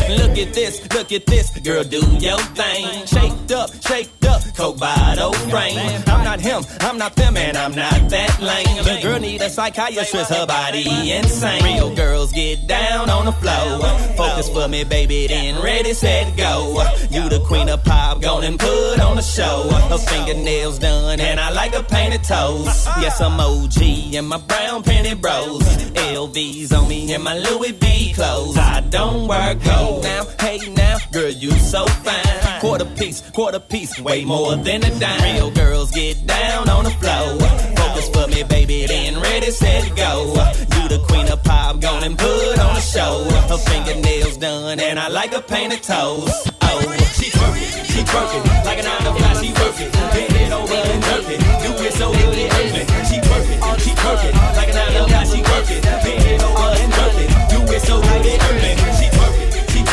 it. 0.08 0.18
Look 0.18 0.38
at 0.38 0.54
this, 0.54 0.80
look 0.94 1.12
at 1.12 1.26
this, 1.26 1.50
girl, 1.60 1.84
do 1.84 2.00
your 2.18 2.38
thing. 2.38 3.06
Shaked 3.06 3.52
up, 3.52 3.70
shaked 3.82 4.24
up, 4.24 4.42
coke 4.56 4.78
bottle 4.78 5.32
frame. 5.50 6.02
I'm 6.06 6.24
not 6.24 6.40
him, 6.40 6.62
I'm 6.80 6.98
not 6.98 7.14
them, 7.16 7.36
and 7.36 7.56
I'm 7.56 7.74
not 7.74 8.08
that 8.10 8.40
lame. 8.40 8.84
The 8.84 9.00
girl 9.02 9.20
need 9.20 9.42
a 9.42 9.50
psychiatrist, 9.50 10.30
her 10.30 10.46
body 10.46 11.12
insane. 11.12 11.62
Real 11.62 11.94
get 12.32 12.66
down 12.66 13.10
on 13.10 13.26
the 13.26 13.32
floor. 13.32 13.80
Focus 14.16 14.48
for 14.48 14.68
me, 14.68 14.84
baby, 14.84 15.26
then 15.26 15.62
ready, 15.62 15.92
set, 15.92 16.36
go. 16.36 16.82
You 17.10 17.28
the 17.28 17.40
queen 17.46 17.68
of 17.68 17.84
pop, 17.84 18.20
go 18.20 18.40
and 18.40 18.58
put 18.58 19.00
on 19.00 19.16
the 19.16 19.22
show. 19.22 19.68
Her 19.88 19.98
fingernails 19.98 20.78
done, 20.78 21.20
and 21.20 21.38
I 21.40 21.50
like 21.50 21.74
her 21.74 21.82
painted 21.82 22.24
toes. 22.24 22.86
Yes, 23.00 23.20
I'm 23.20 23.38
OG 23.40 24.14
and 24.14 24.28
my 24.28 24.38
brown 24.38 24.82
painted 24.82 25.20
bros. 25.20 25.62
LVs 25.62 26.72
on 26.72 26.88
me 26.88 27.12
and 27.12 27.22
my 27.22 27.36
Louis 27.38 27.72
V 27.72 28.12
clothes. 28.14 28.56
I 28.56 28.80
don't 28.80 29.28
wear 29.28 29.54
gold 29.54 30.02
now, 30.02 30.24
hey 30.40 30.58
now, 30.70 30.87
girl, 31.12 31.30
you 31.30 31.50
so 31.50 31.84
fine. 31.86 32.60
Quarter 32.60 32.84
piece, 32.96 33.20
quarter 33.30 33.60
piece, 33.60 33.98
way 34.00 34.24
more 34.24 34.56
than 34.56 34.82
a 34.84 34.98
dime. 34.98 35.34
Real 35.34 35.50
girls 35.50 35.90
get 35.90 36.26
down 36.26 36.68
on 36.68 36.84
the 36.84 36.90
floor. 36.90 37.38
Focus 37.76 38.08
for 38.10 38.26
me, 38.28 38.42
baby, 38.44 38.86
then 38.86 39.20
ready, 39.20 39.50
set, 39.50 39.96
go. 39.96 40.34
You 40.74 40.88
the 40.88 41.04
queen 41.08 41.28
of 41.30 41.42
pop, 41.44 41.80
go 41.80 41.98
and 41.98 42.18
put 42.18 42.58
on 42.58 42.76
a 42.76 42.80
show. 42.80 43.24
Her 43.48 43.58
fingernails 43.58 44.36
done, 44.38 44.80
and 44.80 44.98
I 44.98 45.08
like 45.08 45.32
her 45.32 45.42
painted 45.42 45.82
toes. 45.82 46.30
Oh, 46.62 46.80
she 47.14 47.30
twerking, 47.30 47.84
she 47.92 48.00
twerking, 48.02 48.64
like 48.64 48.78
an 48.78 48.84
nine 48.84 49.02
to 49.04 49.22
five, 49.22 49.36
she 49.38 49.52
working. 49.52 49.90
Bend 49.92 50.36
it 50.36 50.52
over 50.52 50.74
and 50.74 51.02
jerk 51.04 51.24
do 51.26 51.84
it 51.84 51.92
so 51.94 52.12
good 52.12 52.38
it 52.38 52.52
hurt 52.52 52.72
me. 52.74 52.82
She 53.08 53.16
twerking, 53.20 53.80
she 53.84 53.90
twerking, 53.90 54.34
like 54.56 54.68
an 54.68 54.74
nine 54.74 54.92
to 54.92 55.12
five, 55.12 55.28
she 55.28 55.40
working. 55.42 55.82
Bend 55.82 56.26
it 56.26 56.42
over 56.42 56.70
and 56.82 56.92
jerk 56.92 57.48
do 57.50 57.72
it 57.72 57.82
so 57.82 58.00
good 58.00 58.26
it. 58.26 58.87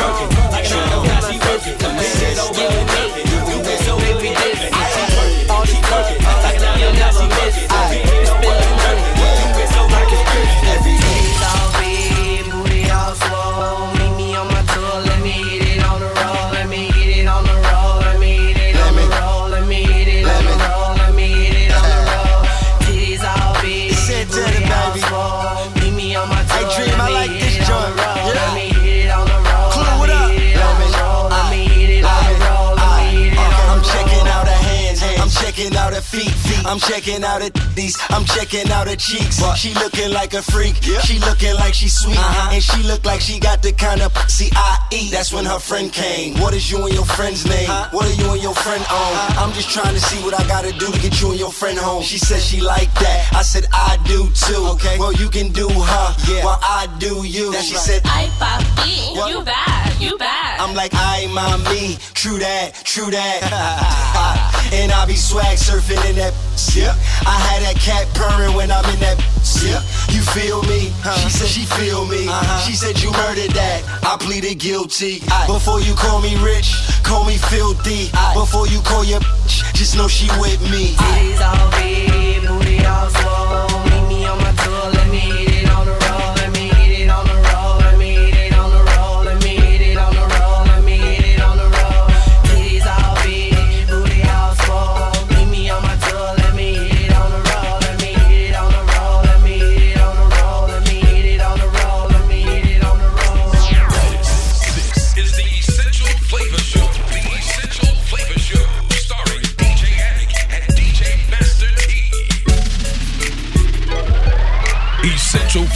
Twerking, 0.05 0.51
like 0.51 0.65
a 0.65 0.69
nine 0.69 0.89
to 0.89 1.09
five, 1.09 1.23
she 1.25 1.39
working. 1.39 1.79
Bend 1.79 2.21
it 2.21 2.37
over 2.37 2.61
and 2.61 3.34
I'm 36.65 36.79
checking 36.79 37.23
out 37.23 37.41
her 37.41 37.49
titties, 37.49 37.95
I'm 38.09 38.25
checking 38.25 38.71
out 38.71 38.87
her 38.87 38.95
cheeks. 38.95 39.37
She 39.55 39.73
looking 39.75 40.11
like 40.11 40.33
a 40.33 40.41
freak, 40.41 40.75
she 40.81 41.19
looking 41.19 41.53
like 41.55 41.73
she 41.73 41.87
sweet, 41.87 42.17
uh-huh. 42.17 42.53
and 42.53 42.63
she 42.63 42.81
look 42.83 43.05
like 43.05 43.21
she 43.21 43.39
got 43.39 43.61
the 43.61 43.71
kind 43.71 44.01
of 44.01 44.13
pussy 44.13 44.49
I 44.53 44.77
eat. 44.91 45.11
That's 45.11 45.31
when 45.31 45.45
her 45.45 45.59
friend 45.59 45.93
came. 45.93 46.39
What 46.39 46.53
is 46.53 46.71
you 46.71 46.83
and 46.83 46.93
your 46.93 47.05
friend's 47.05 47.45
name? 47.45 47.69
What 47.91 48.05
are 48.05 48.17
you 48.21 48.31
and 48.31 48.41
your 48.41 48.55
friend 48.55 48.83
on? 48.89 49.13
I'm 49.37 49.53
just 49.53 49.69
trying 49.69 49.93
to 49.93 49.99
see 49.99 50.23
what 50.23 50.33
I 50.33 50.47
gotta 50.47 50.71
do 50.73 50.91
to 50.91 50.99
get 50.99 51.21
you 51.21 51.31
and 51.31 51.39
your 51.39 51.51
friend 51.51 51.77
home. 51.77 52.01
She 52.01 52.17
said 52.17 52.41
she 52.41 52.61
like 52.61 52.91
that. 52.95 53.29
I 53.33 53.43
said 53.43 53.67
I 53.71 53.97
do 54.05 54.27
too. 54.33 54.65
Okay, 54.73 54.97
well 54.97 55.13
you 55.13 55.29
can 55.29 55.51
do 55.51 55.69
her, 55.69 56.07
yeah. 56.27 56.43
while 56.43 56.59
I 56.61 56.87
do 56.99 57.25
you. 57.25 57.51
Then 57.51 57.63
she 57.63 57.75
said 57.75 58.01
Ay, 58.05 58.29
papi, 58.39 59.29
you 59.29 59.43
bad. 59.43 60.01
You 60.01 60.17
bad. 60.17 60.59
I'm 60.59 60.75
like, 60.75 60.91
I 60.93 61.27
my 61.31 61.57
me. 61.71 61.97
True 62.13 62.39
that, 62.39 62.73
true 62.83 63.11
that. 63.11 64.69
and 64.73 64.91
I 64.91 65.05
be 65.05 65.15
swag 65.15 65.57
surfing 65.57 66.03
in 66.09 66.15
that. 66.17 66.33
Yeah. 66.75 66.95
I 67.27 67.35
had 67.51 67.63
that 67.67 67.75
cat 67.75 68.07
purring 68.15 68.55
when 68.55 68.71
I'm 68.71 68.85
in 68.93 68.99
that. 68.99 69.19
Yeah. 69.59 69.83
You 70.11 70.21
feel 70.21 70.63
me? 70.63 70.91
She 71.19 71.29
said 71.29 71.47
she 71.47 71.65
feel 71.65 72.05
me. 72.05 72.27
Uh-huh. 72.27 72.59
She 72.63 72.75
said 72.75 73.01
you 73.01 73.11
murdered 73.11 73.51
that. 73.51 73.83
I 74.03 74.15
pleaded 74.17 74.59
guilty. 74.59 75.19
Before 75.47 75.81
you 75.81 75.93
call 75.95 76.21
me 76.21 76.35
rich, 76.43 76.75
call 77.03 77.25
me 77.25 77.37
filthy. 77.37 78.11
Before 78.33 78.67
you 78.67 78.79
call 78.81 79.03
your 79.03 79.19
bitch, 79.19 79.73
just 79.73 79.97
know 79.97 80.07
she 80.07 80.27
with 80.39 80.61
me. 80.71 80.95
Titties 80.95 81.41
all 81.43 81.71
big, 81.75 82.47
booty 82.47 82.85
all 82.85 83.09
swole. 83.09 83.83
Meet 83.91 84.07
me 84.07 84.25
on 84.25 84.37
my 84.39 84.51
tour, 84.63 84.91
let 84.95 85.07
me 85.11 85.19
hit 85.19 85.49
it 85.49 85.54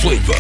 Flavor. 0.01 0.33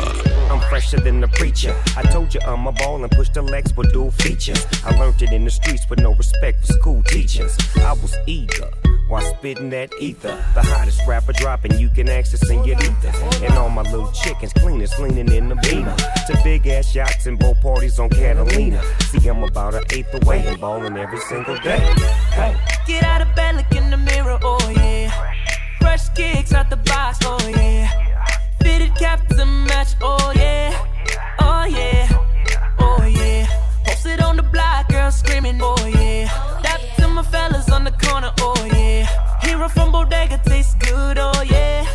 I'm 0.49 0.61
fresher 0.69 1.01
than 1.01 1.19
the 1.19 1.27
preacher. 1.27 1.75
I 1.97 2.03
told 2.03 2.33
you 2.33 2.39
I'm 2.45 2.65
a 2.65 2.71
ball 2.71 3.03
and 3.03 3.11
push 3.11 3.27
the 3.27 3.41
legs 3.41 3.75
with 3.75 3.91
dual 3.91 4.11
features. 4.11 4.65
I 4.85 4.97
learned 4.97 5.21
it 5.21 5.33
in 5.33 5.43
the 5.43 5.51
streets 5.51 5.89
with 5.89 5.99
no 5.99 6.15
respect 6.15 6.65
for 6.65 6.73
school 6.73 7.03
teachers. 7.03 7.57
I 7.75 7.91
was 7.91 8.15
eager 8.25 8.71
while 9.09 9.21
spitting 9.21 9.69
that 9.71 9.91
ether. 9.99 10.41
The 10.53 10.61
hottest 10.61 11.01
rapper 11.05 11.33
dropping, 11.33 11.77
you 11.77 11.89
can 11.89 12.07
access 12.07 12.47
senoritas. 12.47 13.15
And 13.41 13.53
all 13.55 13.69
my 13.69 13.81
little 13.81 14.09
chickens 14.13 14.53
cleaners 14.53 14.97
leaning 14.97 15.29
in 15.29 15.49
the 15.49 15.55
beamer. 15.55 15.95
To 16.27 16.39
big 16.41 16.65
ass 16.67 16.95
yachts 16.95 17.25
and 17.25 17.37
boat 17.37 17.59
parties 17.61 17.99
on 17.99 18.09
Catalina. 18.09 18.81
See, 19.01 19.27
I'm 19.27 19.43
about 19.43 19.75
an 19.75 19.83
eighth 19.91 20.13
away 20.23 20.47
and 20.47 20.61
balling 20.61 20.95
every 20.95 21.19
single 21.19 21.57
day. 21.57 21.79
Hey. 22.31 22.55
Get 22.87 23.03
out 23.03 23.21
of 23.21 23.35
bed, 23.35 23.57
look 23.57 23.71
in 23.75 23.91
the 23.91 23.97
mirror, 23.97 24.39
oh 24.41 24.69
yeah. 24.69 25.11
Fresh 25.81 26.09
kicks 26.15 26.53
out 26.53 26.69
the 26.69 26.77
box, 26.77 27.19
oh 27.23 27.45
yeah. 27.49 28.08
Fitted 28.61 28.95
cap 28.95 29.27
to 29.29 29.45
match, 29.45 29.95
oh 30.01 30.31
yeah. 30.35 30.85
Oh 31.39 31.65
yeah, 31.65 32.07
oh 32.79 33.03
yeah. 33.03 33.47
Posted 33.85 34.21
on 34.21 34.37
the 34.37 34.43
block, 34.43 34.89
girl 34.89 35.11
screaming, 35.11 35.59
oh 35.61 35.85
yeah. 35.87 36.27
Dap 36.63 36.81
to 36.97 37.07
my 37.07 37.23
fellas 37.23 37.69
on 37.71 37.83
the 37.83 37.91
corner, 37.91 38.31
oh 38.39 38.65
yeah. 38.73 39.05
Hero 39.41 39.69
from 39.69 39.91
Bodega 39.91 40.39
tastes 40.45 40.75
good, 40.75 41.17
oh 41.19 41.41
yeah. 41.41 41.85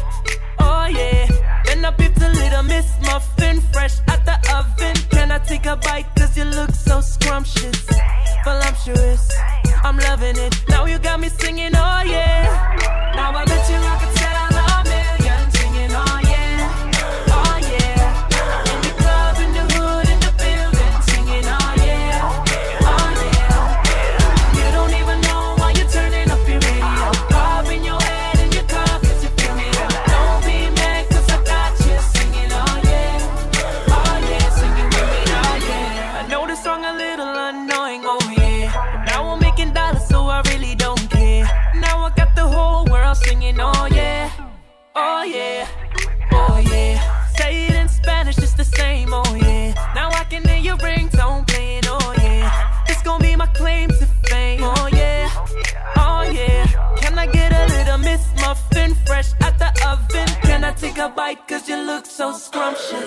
Oh 0.60 0.86
yeah. 0.86 1.26
Then 1.66 1.84
I 1.84 1.90
picked 1.92 2.20
a 2.22 2.28
little 2.28 2.62
Miss 2.62 2.86
Muffin 3.02 3.60
fresh 3.72 3.96
out 4.08 4.24
the 4.24 4.36
oven. 4.56 4.94
Can 5.10 5.30
I 5.30 5.38
take 5.38 5.66
a 5.66 5.76
bite? 5.76 6.06
Cause 6.16 6.36
you 6.36 6.44
look 6.44 6.70
so 6.72 7.00
scrumptious. 7.00 7.86
Voluptuous. 8.44 9.32
I'm 9.82 9.98
loving 9.98 10.36
it. 10.38 10.54
Now 10.68 10.86
you 10.86 10.98
got 10.98 11.20
me 11.20 11.28
singing, 11.28 11.72
oh 11.74 12.02
yeah. 12.06 12.73
So 62.72 63.03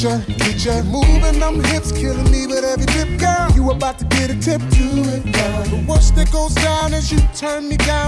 get 0.00 0.28
ya, 0.28 0.36
get 0.36 0.64
ya. 0.64 0.82
Moving 0.84 1.40
them 1.40 1.62
hips, 1.64 1.92
killing 1.92 2.30
me 2.30 2.46
with 2.46 2.64
every 2.64 2.86
tip, 2.86 3.08
girl. 3.18 3.48
You 3.54 3.70
about 3.70 3.98
to 3.98 4.04
get 4.06 4.30
a 4.30 4.34
tip, 4.40 4.60
do 4.70 4.88
it, 5.12 5.24
girl. 5.32 5.62
The 5.64 5.84
worst 5.86 6.14
that 6.16 6.30
goes 6.32 6.54
down 6.54 6.94
is 6.94 7.12
you 7.12 7.20
turn 7.34 7.68
me 7.68 7.76
down, 7.76 7.99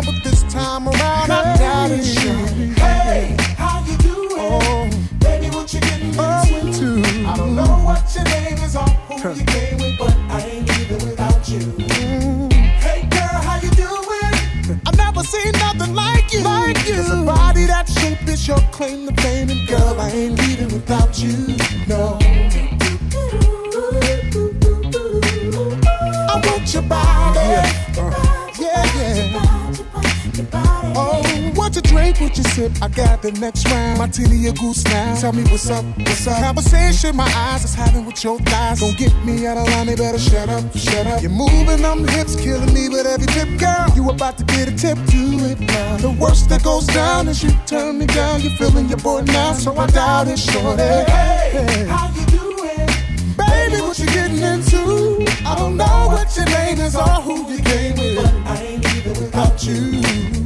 drink, 32.03 32.21
what 32.21 32.37
you 32.37 32.45
sip? 32.45 32.73
I 32.83 32.89
got 32.89 33.23
the 33.23 33.33
next 33.33 33.69
round. 33.71 33.99
My 33.99 34.07
Martini 34.07 34.49
or 34.49 34.53
goose 34.53 34.85
now. 34.85 35.17
Tell 35.21 35.33
me 35.33 35.43
what's 35.45 35.71
up, 35.71 35.85
what's 35.99 36.27
up? 36.27 36.43
Conversation 36.43 37.17
my 37.17 37.31
eyes 37.35 37.65
is 37.65 37.75
having 37.75 38.05
with 38.05 38.23
your 38.25 38.39
thighs. 38.41 38.81
Don't 38.81 38.97
get 38.97 39.15
me 39.25 39.47
out 39.47 39.57
of 39.57 39.69
line, 39.69 39.87
they 39.87 39.95
better 39.95 40.19
shut 40.19 40.49
up, 40.49 40.65
shut 40.77 41.07
up. 41.07 41.23
You're 41.23 41.31
moving 41.31 41.83
them 41.83 42.07
hips, 42.09 42.35
killing 42.37 42.73
me 42.75 42.89
with 42.89 43.07
every 43.07 43.27
tip, 43.27 43.49
girl. 43.59 43.87
You 43.95 44.11
about 44.11 44.39
to 44.39 44.45
get 44.45 44.69
a 44.69 44.75
tip, 44.75 44.99
do 45.07 45.45
it 45.47 45.61
now. 45.61 45.97
The 45.99 46.11
worst 46.11 46.49
that 46.51 46.63
goes 46.63 46.87
down 46.87 47.29
is 47.29 47.43
you 47.43 47.51
turn 47.67 47.99
me 47.99 48.07
down. 48.07 48.41
You're 48.41 48.57
feeling 48.57 48.89
your 48.89 48.99
boy 48.99 49.23
now, 49.23 49.53
so 49.53 49.77
I 49.77 49.87
doubt 49.87 50.29
it, 50.29 50.39
shorty. 50.39 50.83
Hey, 50.83 51.87
how 51.89 52.11
you 52.15 52.27
doing? 52.27 52.89
Baby, 53.37 53.81
what 53.83 53.99
you 53.99 54.07
getting 54.07 54.43
into? 54.43 55.25
I 55.47 55.55
don't 55.57 55.77
know 55.77 56.09
what 56.09 56.35
your 56.37 56.47
name 56.47 56.81
is 56.81 56.97
or 56.97 57.21
who 57.27 57.51
you 57.51 57.63
came 57.63 57.97
with. 57.97 58.17
But 58.17 58.35
I 58.51 58.63
ain't 58.63 58.85
leaving 58.85 59.23
without 59.23 59.65
you. 59.65 60.42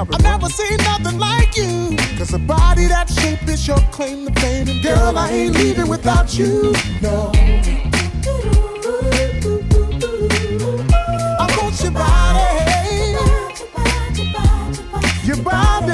I've 0.00 0.22
never 0.22 0.48
seen 0.48 0.78
nothing 0.78 1.18
like 1.18 1.54
you. 1.56 1.94
Cause 2.16 2.32
a 2.32 2.38
body 2.38 2.86
that 2.86 3.10
shape 3.10 3.46
is 3.46 3.68
your 3.68 3.76
claim 3.92 4.26
to 4.26 4.40
fame. 4.40 4.66
And 4.66 4.82
girl, 4.82 5.18
I 5.18 5.30
ain't 5.30 5.54
leaving 5.54 5.88
without 5.88 6.38
you. 6.38 6.72
No. 7.02 7.30
I 11.38 11.46
want 11.58 11.82
your 11.82 11.92
body. 11.92 12.48
Your 15.26 15.36
body. 15.44 15.92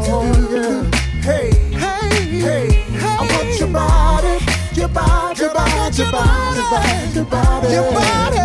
Oh. 0.00 0.90
Hey, 1.22 1.52
hey, 1.70 2.08
hey, 2.40 2.84
I 2.98 3.28
want 3.30 3.60
your 3.60 3.68
body. 3.68 4.44
Your 4.74 4.88
body, 4.88 5.40
your 5.40 5.54
body, 5.54 5.96
your 5.96 6.10
body, 6.10 7.14
your 7.14 7.24
body, 7.26 7.72
your 7.72 7.92
body. 7.92 8.43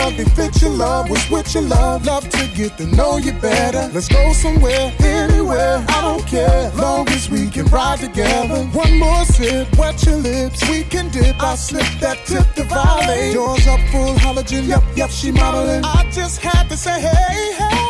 Love 0.00 0.16
fit 0.34 0.62
your 0.62 0.70
love, 0.70 1.10
was 1.10 1.30
with 1.30 1.52
your 1.52 1.62
love. 1.62 2.06
Love 2.06 2.26
to 2.30 2.48
get 2.56 2.78
to 2.78 2.86
know 2.86 3.18
you 3.18 3.32
better. 3.34 3.90
Let's 3.92 4.08
go 4.08 4.32
somewhere, 4.32 4.90
anywhere, 5.00 5.84
I 5.88 6.00
don't 6.00 6.26
care. 6.26 6.70
Long 6.70 7.06
as 7.10 7.28
we 7.28 7.50
can 7.50 7.66
ride 7.66 7.98
together. 7.98 8.64
One 8.72 8.98
more 8.98 9.24
sip, 9.26 9.68
wet 9.76 10.02
your 10.06 10.16
lips, 10.16 10.66
we 10.70 10.84
can 10.84 11.10
dip. 11.10 11.42
I 11.42 11.54
slip 11.54 11.86
that 12.00 12.16
tip 12.24 12.46
to 12.54 12.64
violate. 12.64 13.34
Yours 13.34 13.66
up 13.66 13.80
full 13.92 14.14
halogen, 14.14 14.66
yep, 14.66 14.82
yep, 14.96 15.10
she 15.10 15.32
modeling. 15.32 15.84
I 15.84 16.10
just 16.10 16.40
had 16.40 16.70
to 16.70 16.78
say, 16.78 16.98
hey. 16.98 17.52
Hey, 17.58 17.89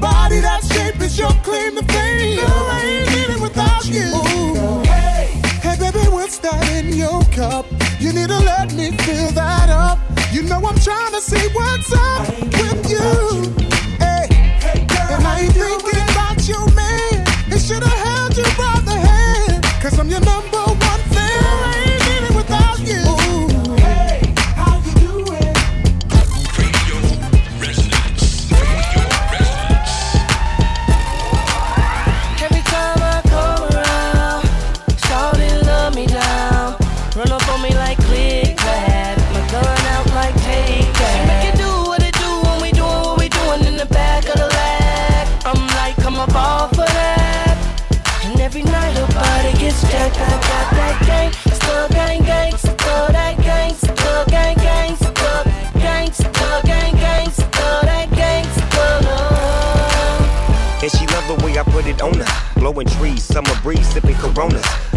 body 0.00 0.40
that 0.40 0.64
shape 0.64 1.00
is 1.00 1.18
your 1.18 1.32
claim 1.44 1.76
to 1.76 1.84
fame. 1.92 2.36
Girl, 2.36 2.48
I 2.48 2.80
ain't 2.84 3.08
leaving 3.14 3.42
without 3.42 3.84
you. 3.86 4.10
Hey, 4.84 5.40
hey, 5.62 5.76
baby, 5.78 6.08
what's 6.08 6.38
that 6.38 6.68
in 6.72 6.94
your 6.94 7.22
cup? 7.32 7.66
You 8.00 8.12
need 8.12 8.28
to 8.28 8.38
let 8.38 8.72
me 8.72 8.90
fill 9.04 9.30
that 9.32 9.68
up. 9.68 9.98
You 10.32 10.42
know 10.42 10.56
I'm 10.64 10.78
trying 10.78 11.12
to 11.12 11.20
see 11.20 11.46
what's 11.52 11.92
up 11.92 12.28
with 12.40 12.90
you. 12.90 13.59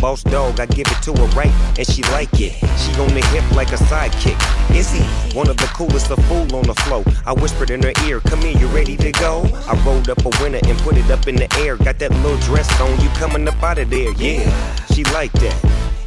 Boss 0.03 0.21
dog, 0.21 0.59
I 0.59 0.65
give 0.65 0.85
it 0.87 1.01
to 1.03 1.13
her 1.13 1.27
right, 1.27 1.53
and 1.77 1.87
she 1.87 2.03
like 2.11 2.27
it. 2.33 2.51
She 2.77 2.91
on 2.99 3.07
the 3.15 3.25
hip 3.31 3.49
like 3.55 3.71
a 3.71 3.77
sidekick. 3.77 4.35
Is 4.75 4.91
he 4.91 5.01
one 5.33 5.49
of 5.49 5.55
the 5.55 5.67
coolest, 5.67 6.11
of 6.11 6.19
fool 6.25 6.53
on 6.57 6.63
the 6.63 6.75
flow? 6.83 7.05
I 7.25 7.31
whispered 7.31 7.69
in 7.69 7.81
her 7.83 7.93
ear, 8.05 8.19
Come 8.19 8.41
here, 8.41 8.51
you 8.59 8.67
ready 8.67 8.97
to 8.97 9.13
go? 9.13 9.43
I 9.65 9.81
rolled 9.85 10.09
up 10.09 10.25
a 10.25 10.43
winner 10.43 10.59
and 10.61 10.77
put 10.79 10.97
it 10.97 11.09
up 11.09 11.29
in 11.29 11.37
the 11.37 11.47
air. 11.57 11.77
Got 11.77 11.99
that 11.99 12.11
little 12.15 12.37
dress 12.39 12.67
on, 12.81 12.99
you 12.99 13.07
coming 13.11 13.47
up 13.47 13.63
out 13.63 13.79
of 13.79 13.89
there, 13.89 14.11
yeah. 14.15 14.43
She 14.87 15.05
like 15.05 15.31
that. 15.39 15.57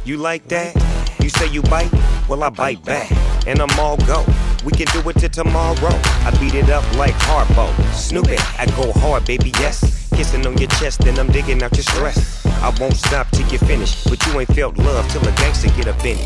You 0.05 0.17
like 0.17 0.47
that? 0.49 0.75
You 1.19 1.29
say 1.29 1.49
you 1.49 1.63
bite? 1.63 1.91
Well, 2.29 2.43
I 2.43 2.49
bite 2.49 2.85
back, 2.85 3.11
and 3.47 3.59
I'm 3.59 3.79
all 3.79 3.97
go. 4.05 4.23
We 4.63 4.73
can 4.73 4.85
do 4.93 5.09
it 5.09 5.15
till 5.15 5.29
tomorrow. 5.29 5.99
I 6.21 6.37
beat 6.39 6.53
it 6.53 6.69
up 6.69 6.85
like 6.97 7.15
Harpo. 7.15 7.73
Snoop 7.95 8.29
it, 8.29 8.59
I 8.59 8.67
go 8.77 8.91
hard, 8.99 9.25
baby, 9.25 9.51
yes. 9.57 10.07
Kissing 10.11 10.45
on 10.45 10.55
your 10.59 10.69
chest, 10.77 11.03
and 11.05 11.17
I'm 11.17 11.31
digging 11.31 11.63
out 11.63 11.75
your 11.75 11.81
stress. 11.81 12.46
I 12.61 12.75
won't 12.79 12.95
stop 12.97 13.29
till 13.31 13.47
you 13.47 13.59
finish, 13.59 14.03
but 14.03 14.25
you 14.25 14.39
ain't 14.39 14.53
felt 14.53 14.77
love 14.77 15.07
till 15.11 15.21
a 15.27 15.31
gangster 15.33 15.69
get 15.77 15.87
up 15.87 16.03
in. 16.03 16.17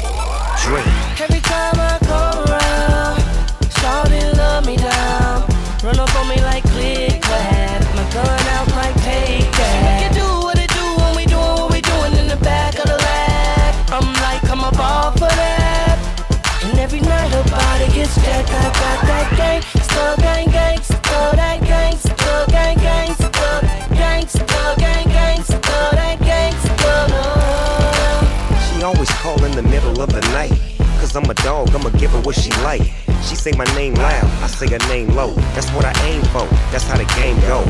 Drink. 0.64 0.88
Every 1.20 1.42
time 1.42 1.76
I 1.76 1.98
come 2.02 2.46
around, 2.48 3.20
shawty 3.80 4.38
love 4.38 4.66
me 4.66 4.78
down. 4.78 5.48
Run 5.84 6.00
up 6.00 6.16
on 6.16 6.30
me 6.30 6.42
like 6.42 6.64
click 6.72 7.22
clap, 7.22 7.82
my 7.96 8.06
gun 8.14 8.48
out 8.56 8.68
like 8.76 8.96
take 9.04 9.50
that. 9.58 9.76
Make 9.84 10.12
it 10.12 10.14
do 10.14 10.28
what 10.46 10.58
it 10.58 10.70
do 10.70 10.86
when 11.02 11.16
we 11.16 11.26
doing 11.26 11.58
what 11.58 11.72
we 11.74 11.82
doing 11.82 12.14
in 12.22 12.28
the 12.28 12.38
back 12.38 12.78
of 12.78 12.86
the 12.86 12.98
lab. 12.98 13.74
I'm 13.92 14.08
like, 14.22 14.44
I'm 14.50 14.62
a 14.62 14.72
ball 14.78 15.12
for 15.12 15.30
that. 15.30 15.98
And 16.64 16.80
every 16.80 17.02
night 17.02 17.30
her 17.32 17.44
body 17.50 17.92
gets 17.94 18.16
jacked. 18.16 18.50
I 18.50 18.64
got 18.64 19.00
that 19.10 19.28
gang, 19.36 19.62
still 19.82 20.16
gang, 20.18 20.51
of 30.02 30.12
the 30.12 30.22
night. 30.34 30.52
Cause 31.00 31.16
I'm 31.16 31.30
a 31.30 31.34
dog, 31.36 31.70
I'ma 31.76 31.90
give 31.98 32.12
her 32.12 32.22
what 32.22 32.36
she 32.36 32.52
like. 32.64 32.82
She 33.24 33.36
say 33.36 33.52
my 33.52 33.66
name 33.76 33.94
loud, 33.96 34.26
I 34.42 34.48
say 34.48 34.68
her 34.70 34.80
name 34.90 35.10
low. 35.10 35.34
That's 35.54 35.70
what 35.72 35.86
I 35.86 35.94
aim 36.06 36.22
for, 36.34 36.46
that's 36.72 36.84
how 36.84 36.98
the 36.98 37.06
game 37.16 37.40
go. 37.42 37.64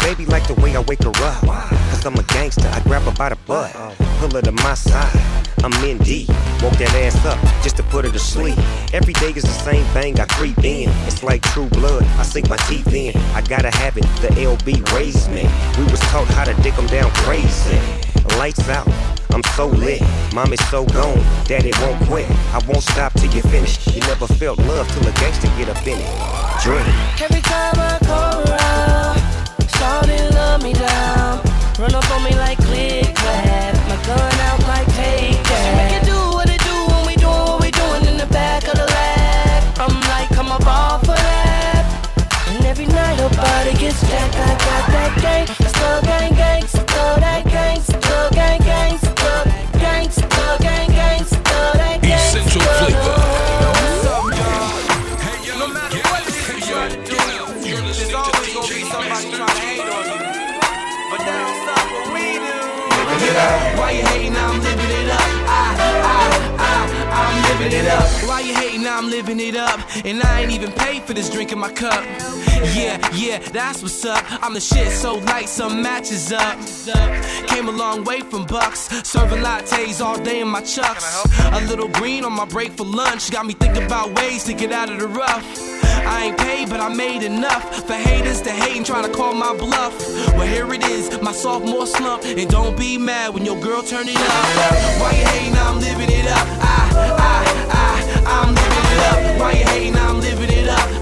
Baby 0.00 0.26
like 0.26 0.46
the 0.46 0.54
way 0.54 0.74
I 0.74 0.80
wake 0.80 1.02
her 1.04 1.12
up. 1.22 1.44
Cause 1.90 2.04
I'm 2.04 2.16
a 2.16 2.22
gangster, 2.24 2.68
I 2.68 2.80
grab 2.80 3.02
her 3.02 3.12
by 3.12 3.28
the 3.28 3.36
butt. 3.46 3.72
Pull 4.18 4.30
her 4.30 4.42
to 4.42 4.52
my 4.52 4.74
side, 4.74 5.22
I'm 5.62 5.72
in 5.84 5.98
deep. 5.98 6.28
Woke 6.62 6.74
that 6.78 6.92
ass 6.94 7.24
up 7.24 7.38
just 7.62 7.76
to 7.76 7.84
put 7.84 8.04
her 8.04 8.10
to 8.10 8.18
sleep. 8.18 8.58
Every 8.92 9.14
day 9.14 9.30
is 9.30 9.44
the 9.44 9.58
same 9.62 9.84
thing, 9.86 10.18
I 10.18 10.26
creep 10.26 10.58
in. 10.58 10.88
It's 11.06 11.22
like 11.22 11.42
true 11.42 11.68
blood, 11.68 12.02
I 12.18 12.22
sink 12.22 12.48
my 12.48 12.56
teeth 12.68 12.92
in. 12.92 13.16
I 13.34 13.42
gotta 13.42 13.70
have 13.76 13.96
it, 13.96 14.06
the 14.20 14.28
LB 14.28 14.92
raised 14.94 15.30
me. 15.30 15.48
We 15.78 15.84
was 15.90 16.00
taught 16.10 16.26
how 16.28 16.44
to 16.44 16.54
dick 16.62 16.76
'em 16.78 16.86
down 16.86 17.10
crazy. 17.22 17.78
Lights 18.36 18.68
out. 18.68 19.17
I'm 19.30 19.42
so 19.54 19.66
lit, 19.66 20.00
mom 20.34 20.52
is 20.52 20.68
so 20.68 20.84
gone, 20.86 21.22
daddy 21.44 21.72
won't 21.80 22.00
quit. 22.08 22.28
I 22.52 22.60
won't 22.66 22.82
stop 22.82 23.12
till 23.14 23.32
you 23.32 23.42
finish. 23.42 23.86
You 23.94 24.00
never 24.02 24.26
felt 24.26 24.58
love 24.60 24.88
till 24.92 25.06
a 25.06 25.12
gangster 25.12 25.48
get 25.58 25.68
up 25.68 25.86
in 25.86 25.98
it. 26.00 26.10
Drink. 26.62 26.86
Every 27.20 27.42
time 27.42 27.76
I 27.76 27.98
come 28.02 28.42
around, 28.48 29.18
shawty 29.76 30.34
love 30.34 30.62
me 30.62 30.72
down. 30.72 31.40
Run 31.78 31.94
up 31.94 32.10
on 32.10 32.24
me 32.24 32.34
like 32.36 32.58
click 32.58 33.14
clap, 33.14 33.74
my 33.88 33.96
gun 34.06 34.34
out 34.48 34.60
like 34.66 34.86
take 34.96 35.38
that. 35.44 35.76
Make 35.76 36.02
it 36.02 36.06
do 36.06 36.18
what 36.34 36.48
it 36.48 36.60
do 36.64 36.76
when 36.90 37.06
we 37.06 37.14
doing 37.16 37.44
what 37.46 37.60
we 37.62 37.70
doing 37.70 38.04
in 38.10 38.16
the 38.16 38.26
back 38.32 38.66
of 38.66 38.74
the 38.74 38.86
lab. 38.86 39.62
I'm 39.78 39.94
like, 40.08 40.30
I'm 40.38 40.50
a 40.50 40.58
ball 40.64 40.98
for 41.00 41.14
that. 41.14 41.84
And 42.48 42.64
every 42.64 42.86
night 42.86 43.20
her 43.20 43.30
body 43.36 43.76
gets 43.78 44.00
jacked. 44.08 44.34
I 44.34 44.56
got 44.56 44.84
that 44.90 45.12
gang, 45.22 45.46
still 45.46 46.00
gang, 46.02 46.34
gang, 46.34 46.66
still 46.66 47.17
Hating? 68.88 69.04
I'm 69.04 69.10
living 69.10 69.40
it 69.40 69.56
up. 69.56 69.80
And 70.04 70.22
I 70.22 70.40
ain't 70.40 70.52
even 70.52 70.72
paid 70.72 71.02
for 71.02 71.14
this 71.14 71.30
drink 71.30 71.52
in 71.52 71.58
my 71.58 71.72
cup. 71.72 72.04
Yeah, 72.74 72.98
yeah, 73.14 73.38
that's 73.38 73.82
what's 73.82 74.04
up. 74.04 74.24
I'm 74.42 74.54
the 74.54 74.60
shit, 74.60 74.90
so 74.92 75.14
light 75.14 75.48
some 75.48 75.82
matches 75.82 76.32
up. 76.32 76.58
Came 77.46 77.68
a 77.68 77.72
long 77.72 78.04
way 78.04 78.20
from 78.20 78.46
Bucks. 78.46 78.88
Serving 79.06 79.42
lattes 79.42 80.04
all 80.04 80.18
day 80.18 80.40
in 80.40 80.48
my 80.48 80.60
chucks. 80.62 81.24
A 81.52 81.60
little 81.66 81.88
green 81.88 82.24
on 82.24 82.32
my 82.32 82.44
break 82.44 82.72
for 82.72 82.84
lunch. 82.84 83.30
Got 83.30 83.46
me 83.46 83.54
thinking 83.54 83.84
about 83.84 84.14
ways 84.20 84.44
to 84.44 84.54
get 84.54 84.72
out 84.72 84.90
of 84.90 84.98
the 84.98 85.08
rough. 85.08 85.44
I 86.06 86.26
ain't 86.26 86.38
paid, 86.38 86.70
but 86.70 86.80
I 86.80 86.88
made 86.88 87.22
enough 87.22 87.86
for 87.86 87.92
haters 87.92 88.40
to 88.42 88.50
hate 88.50 88.76
and 88.76 88.86
try 88.86 89.02
to 89.02 89.12
call 89.12 89.34
my 89.34 89.56
bluff. 89.56 89.94
Well, 90.34 90.46
here 90.46 90.72
it 90.72 90.82
is, 90.84 91.20
my 91.20 91.32
sophomore 91.32 91.86
slump. 91.86 92.24
And 92.24 92.48
don't 92.50 92.76
be 92.78 92.98
mad 92.98 93.34
when 93.34 93.44
your 93.44 93.60
girl 93.60 93.82
turn 93.82 94.08
it 94.08 94.16
up. 94.16 95.00
Why 95.00 95.12
you 95.12 95.26
hating? 95.26 95.56
I'm 95.56 95.80
living 95.80 96.10
it 96.10 96.26
up. 96.26 96.46
I, 96.60 96.88
I, 97.18 97.44
I, 97.70 98.42
I'm 98.42 98.54
living 98.54 98.77
up. 98.98 99.40
Why 99.40 99.52
you 99.52 99.64
hating? 99.64 99.96
I'm 99.96 100.20
living 100.20 100.50
it 100.50 100.68
up. 100.68 100.97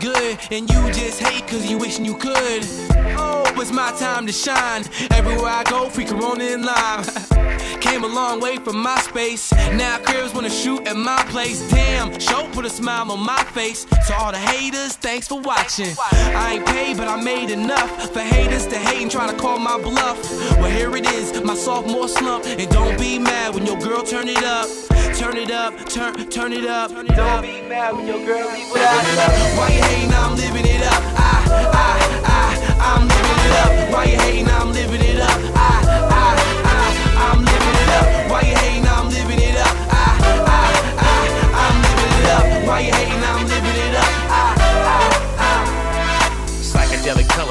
Good. 0.00 0.38
And 0.50 0.70
you 0.70 0.92
just 0.92 1.20
hate 1.20 1.46
cause 1.46 1.70
you 1.70 1.76
wishing 1.76 2.04
you 2.04 2.14
could. 2.14 2.64
Oh, 3.18 3.44
it's 3.56 3.70
my 3.70 3.92
time 3.92 4.26
to 4.26 4.32
shine. 4.32 4.84
Everywhere 5.10 5.50
I 5.50 5.64
go, 5.64 5.90
free 5.90 6.06
Corona 6.06 6.44
in 6.44 6.62
line. 6.64 7.04
Came 7.80 8.02
a 8.02 8.06
long 8.06 8.40
way 8.40 8.56
from 8.56 8.76
MySpace. 8.76 9.52
Now 9.76 9.98
cribs 9.98 10.32
wanna 10.34 10.50
shoot 10.50 10.86
at 10.86 10.96
my 10.96 11.22
place. 11.28 11.68
Damn, 11.70 12.18
show 12.18 12.48
put 12.52 12.64
a 12.64 12.70
smile 12.70 13.12
on 13.12 13.20
my 13.20 13.44
face. 13.52 13.86
So 14.06 14.14
all 14.14 14.32
the 14.32 14.38
haters, 14.38 14.96
thanks 14.96 15.28
for 15.28 15.40
watching. 15.40 15.94
I 16.10 16.54
ain't 16.54 16.66
paid, 16.66 16.96
but 16.96 17.08
I 17.08 17.20
made 17.22 17.50
enough 17.50 18.12
for 18.12 18.20
haters 18.20 18.66
to 18.68 18.78
hate 18.78 19.02
and 19.02 19.10
try 19.10 19.30
to 19.30 19.36
call 19.36 19.58
my 19.58 19.80
bluff. 19.80 20.18
Well, 20.58 20.70
here 20.70 20.96
it 20.96 21.06
is, 21.06 21.38
my 21.42 21.54
sophomore 21.54 22.08
slump. 22.08 22.46
And 22.46 22.70
don't 22.70 22.98
be 22.98 23.18
mad 23.18 23.54
when 23.54 23.66
your 23.66 23.78
girl 23.78 24.02
turn 24.02 24.28
it 24.28 24.42
up. 24.42 24.91
Turn 25.22 25.36
it 25.36 25.52
up, 25.52 25.72
turn, 25.86 26.14
turn 26.30 26.52
it 26.52 26.66
up. 26.66 26.90
Don't 26.90 27.42
be 27.42 27.62
mad 27.68 27.94
when 27.94 28.08
your 28.08 28.18
girl 28.26 28.44
leave 28.52 28.72
without 28.72 29.04
it. 29.06 29.56
Why 29.56 29.68
you 29.68 29.80
hating? 29.80 30.12
I'm 30.12 30.34
living 30.34 30.66
it 30.66 30.82
up. 30.82 31.00
I, 31.14 31.46
I, 31.72 31.94
I, 32.26 32.98
I'm 32.98 33.06
living 33.06 33.40
it 33.46 33.52
up. 33.62 33.92
Why 33.94 34.04
you 34.06 34.18
hating? 34.18 34.48
I'm 34.48 34.72
living 34.72 35.00
it 35.00 35.20
up. 35.20 35.38
I, 35.54 35.78
I, 36.10 36.34
I, 36.66 37.30
I'm 37.30 37.38
living 37.38 37.76
it 37.82 37.90
up. 37.94 38.30
Why 38.32 38.40
you 38.40 38.56
hating? 38.56 38.81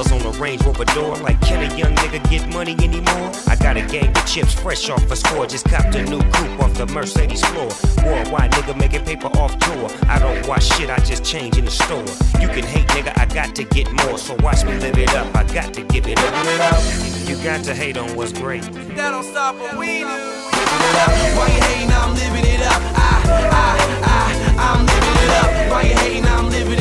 Psychedelic 0.02 0.26
on 0.26 0.32
the 0.32 0.40
Range 0.40 0.64
Rover 0.64 0.86
door. 0.86 1.16
Like, 1.18 1.40
can 1.42 1.72
a 1.72 1.78
young 1.78 1.96
nigga 1.96 2.30
get 2.30 2.48
money 2.54 2.74
anymore? 2.74 3.32
I 3.48 3.56
got 3.56 3.78
a 3.78 3.82
gang 3.82 4.10
of 4.16 4.26
chips 4.26 4.54
fresh 4.54 4.90
off 4.90 5.10
a 5.12 5.16
score. 5.16 5.46
Just 5.48 5.66
copped 5.66 5.96
a 5.96 6.04
new 6.04 6.22
coupe 6.32 6.60
off 6.60 6.74
the 6.74 6.86
Mercedes 6.88 7.44
floor. 7.46 7.70
Worldwide 8.06 8.52
nigga 8.52 8.78
making 8.78 9.06
paper 9.06 9.28
off 9.38 9.58
tour. 9.60 9.90
I 10.08 10.20
don't 10.20 10.48
watch 10.48 10.64
shit, 10.64 10.90
I 10.90 10.98
just 11.00 11.24
change 11.24 11.58
in 11.58 11.66
the 11.66 11.72
store. 11.72 12.06
You 12.42 12.48
can 12.48 12.64
hate 12.64 12.88
nigga, 12.90 13.18
I 13.18 13.26
got 13.26 13.56
to 13.56 13.64
get 13.64 13.92
more. 13.92 14.18
So 14.18 14.36
watch 14.42 14.64
me 14.66 14.78
live 14.78 14.98
it 14.98 15.14
up, 15.14 15.36
I 15.36 15.44
got 15.54 15.74
to 15.76 15.84
give 15.84 16.08
it 16.08 16.20
up. 16.20 17.28
You 17.28 17.36
got 17.44 17.64
to 17.66 17.74
hate 17.74 17.98
on 17.98 18.16
what's 18.16 18.34
great. 18.34 18.64
That 18.96 19.12
don't 19.12 19.24
stop 19.24 19.56
what 19.56 19.78
we 19.78 20.00
do. 20.00 20.06
Why 20.06 21.48
you 21.48 21.62
hating? 21.62 21.92
I'm 21.92 22.14
living 22.16 22.46
it 22.46 22.62
up. 22.62 22.82
I, 22.96 23.22
I, 23.52 23.78
I, 24.04 24.76
I'm 24.76 24.86
living 24.86 25.18
it 25.24 25.30
up. 25.30 25.72
Why 25.72 25.82
you 25.84 25.96
hating? 25.96 26.26
I'm 26.26 26.50
living 26.50 26.74
it 26.74 26.78
up. 26.78 26.81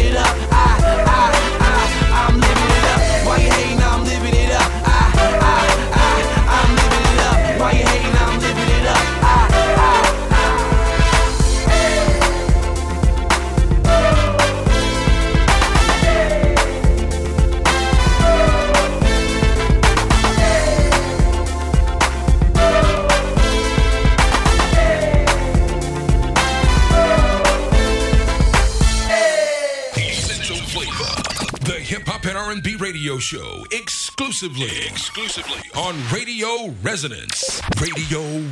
radio 33.00 33.18
show 33.18 33.64
exclusively, 33.72 34.66
exclusively 34.86 35.70
on 35.74 35.96
Radio 36.12 36.70
Resonance. 36.82 37.62
Radio 37.80 38.44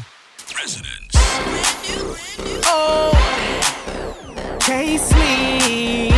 Resonance. 0.57 1.13
Oh, 2.65 3.13
taste 4.59 5.15
me. 5.17 6.09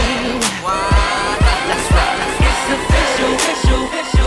Wow. 0.62 1.36
That's 1.66 1.90
right. 1.90 2.20
It's 2.46 2.70
official, 2.76 3.34
official, 3.34 3.84
official. 3.86 4.19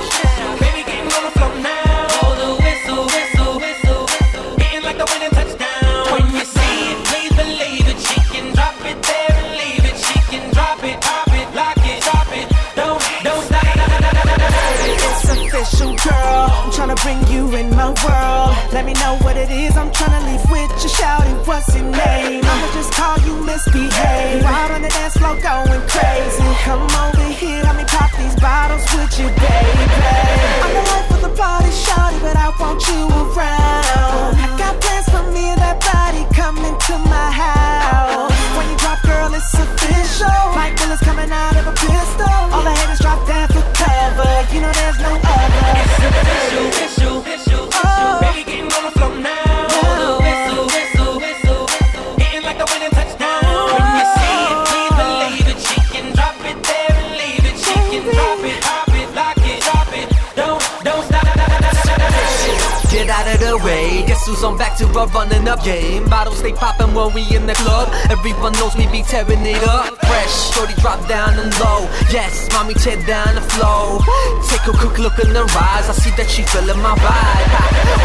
special 15.66 15.96
girl. 15.96 16.48
I'm 16.52 16.72
trying 16.72 16.96
to 16.96 17.02
bring 17.04 17.26
you 17.28 17.56
in 17.56 17.70
my 17.72 17.88
world. 18.04 18.74
Let 18.74 18.86
me 18.86 18.94
know 18.94 19.18
what 19.22 19.38
it 19.38 19.50
is. 19.50 19.76
I'm 19.78 19.92
trying 19.92 20.20
to 20.20 20.30
leave 20.30 20.44
with 20.52 20.72
you. 20.84 20.90
Shouting, 20.90 21.36
what's 21.46 21.74
your 21.76 21.86
name? 21.86 22.44
I'ma 22.44 22.74
just 22.74 22.92
call 22.94 23.18
you 23.20 23.36
misbehave. 23.46 24.44
Wild 24.44 24.72
on 24.72 24.82
the 24.82 24.90
dance 24.90 25.16
floor 25.18 25.36
going 25.40 25.82
crazy. 25.88 26.03
game. 65.64 66.04
Bottles 66.10 66.40
stay 66.40 66.52
popping 66.52 66.94
when 66.94 67.14
we 67.14 67.24
in 67.36 67.48
the 67.48 67.54
club. 67.54 67.90
Everyone 68.10 68.52
knows 68.54 68.76
me 68.78 68.88
be 68.92 69.02
tearing 69.02 69.46
it 69.46 69.64
up. 69.64 69.96
Fresh, 70.06 70.54
shorty 70.54 70.74
drop 70.82 71.08
down 71.08 71.40
and 71.40 71.52
low. 71.60 71.88
Yes, 72.12 72.50
mommy 72.52 72.74
check 72.76 73.06
down 73.08 73.36
the 73.36 73.42
flow. 73.42 74.00
Take 74.50 74.68
a 74.68 74.74
quick 74.78 75.00
look 75.00 75.18
in 75.20 75.34
her 75.34 75.48
eyes. 75.56 75.88
I 75.90 75.94
see 75.94 76.12
that 76.18 76.30
she 76.30 76.44
feeling 76.44 76.82
my 76.82 76.96
vibe. 77.00 77.52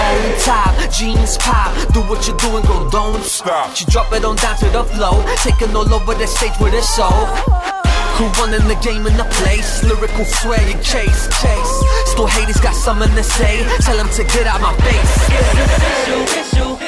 On 0.07 0.21
top, 0.41 0.75
jeans 0.91 1.37
pop. 1.39 1.75
Do 1.93 2.01
what 2.03 2.27
you 2.27 2.37
do 2.39 2.57
and 2.57 2.67
go, 2.67 2.89
don't 2.91 3.23
stop. 3.23 3.75
She 3.75 3.85
drop 3.87 4.13
it 4.13 4.25
on 4.25 4.37
down 4.37 4.57
to 4.59 4.69
the 4.71 4.85
flow. 4.85 5.25
Taking 5.43 5.75
all 5.75 5.93
over 5.93 6.15
the 6.15 6.27
stage 6.27 6.57
with 6.61 6.73
her 6.73 6.83
soul. 6.83 7.27
Who 8.19 8.27
running 8.43 8.67
the 8.67 8.75
game 8.83 9.07
in 9.07 9.17
the 9.17 9.25
place? 9.39 9.85
Lyrical 9.85 10.25
sway 10.25 10.75
chase, 10.83 11.29
chase. 11.41 11.75
Still 12.07 12.27
haters 12.27 12.61
got 12.61 12.75
something 12.75 13.15
to 13.15 13.23
say. 13.23 13.63
Tell 13.83 13.97
them 13.97 14.09
to 14.11 14.25
get 14.25 14.47
out 14.47 14.61
my 14.61 14.75
face. 14.83 16.88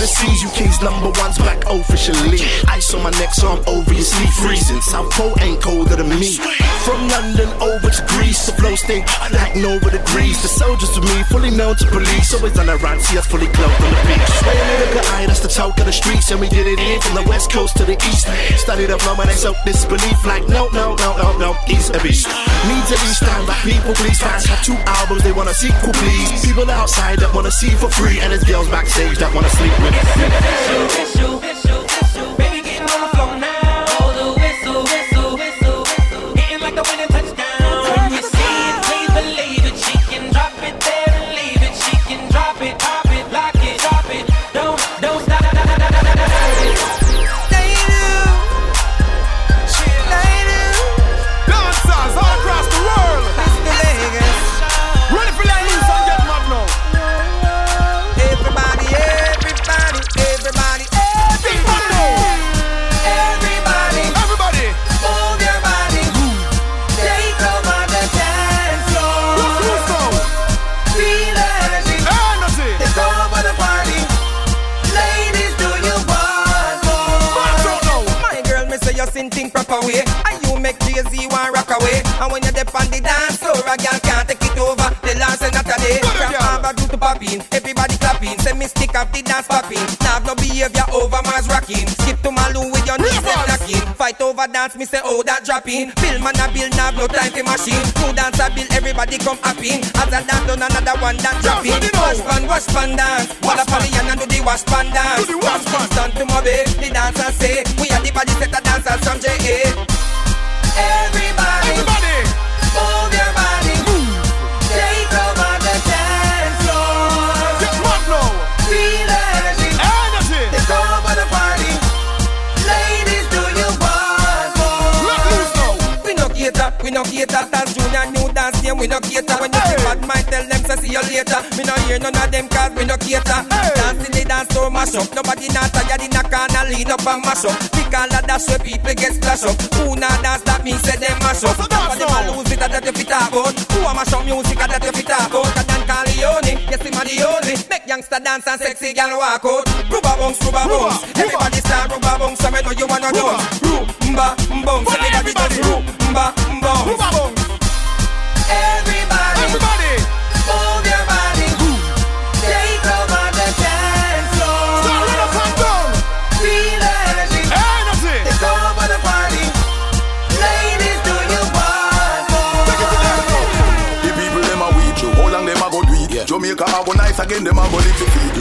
the 0.00 0.08
seas, 0.08 0.40
UK's 0.48 0.80
number 0.80 1.12
one's 1.20 1.36
back 1.36 1.60
officially. 1.68 2.40
Ice 2.72 2.94
on 2.96 3.04
my 3.04 3.12
neck, 3.20 3.36
so 3.36 3.52
I'm 3.52 3.62
obviously 3.68 4.24
freezing. 4.40 4.80
South 4.80 5.12
Pole 5.12 5.36
ain't 5.44 5.60
colder 5.60 5.94
than 5.94 6.08
me. 6.08 6.40
From 6.88 7.06
London 7.12 7.52
over 7.60 7.92
to 7.92 8.02
Greece, 8.08 8.46
the 8.46 8.52
flow 8.56 8.74
stay 8.76 9.04
like 9.28 9.54
Nova 9.56 9.92
degrees. 9.92 10.40
The 10.40 10.48
soldiers 10.48 10.88
with 10.96 11.04
me, 11.04 11.22
fully 11.28 11.50
known 11.52 11.76
to 11.76 11.86
police. 11.92 12.32
Always 12.32 12.56
on 12.58 12.66
the 12.66 12.80
run, 12.80 12.98
see 13.00 13.18
us 13.18 13.26
fully 13.26 13.46
clothed 13.52 13.76
on 13.84 13.92
the 13.92 14.00
beach. 14.08 14.32
Way 14.48 14.56
a 14.56 14.66
little 14.80 15.04
eye, 15.12 15.26
that's 15.28 15.44
the 15.44 15.52
talk 15.52 15.76
of 15.78 15.84
the 15.84 15.92
streets, 15.92 16.30
and 16.32 16.40
we 16.40 16.48
get 16.48 16.66
it 16.66 16.80
in 16.80 17.00
from 17.04 17.14
the 17.20 17.26
west 17.28 17.52
coast 17.52 17.76
to 17.76 17.84
the 17.84 18.00
east. 18.08 18.24
Study 18.56 18.86
the 18.86 18.96
flow, 18.98 19.20
and 19.20 19.28
I 19.28 19.36
soak 19.36 19.56
disbelief 19.68 20.24
like 20.24 20.48
no, 20.48 20.72
no, 20.72 20.96
no, 20.96 21.10
no, 21.20 21.36
no, 21.36 21.50
east 21.68 21.92
of 21.92 22.04
east. 22.08 22.24
Need 22.64 22.84
to 22.88 22.96
be 22.96 23.10
stand 23.12 23.44
by 23.46 23.54
people, 23.68 23.92
please. 23.92 24.16
Fans 24.16 24.48
have 24.48 24.64
two 24.64 24.80
albums, 24.88 25.22
they 25.22 25.32
want 25.32 25.52
a 25.52 25.54
sequel, 25.54 25.92
please. 25.92 26.40
People 26.40 26.64
outside 26.70 27.18
that 27.20 27.34
wanna 27.34 27.52
see 27.52 27.70
for 27.76 27.92
free, 27.92 28.16
and 28.20 28.32
it's 28.32 28.44
girls 28.44 28.68
backstage 28.72 29.18
that 29.18 29.28
wanna 29.34 29.50
sleep 29.50 29.76
with. 29.84 29.89
Tissue, 29.90 30.30
tissue, 30.40 30.88
tissue. 30.88 31.39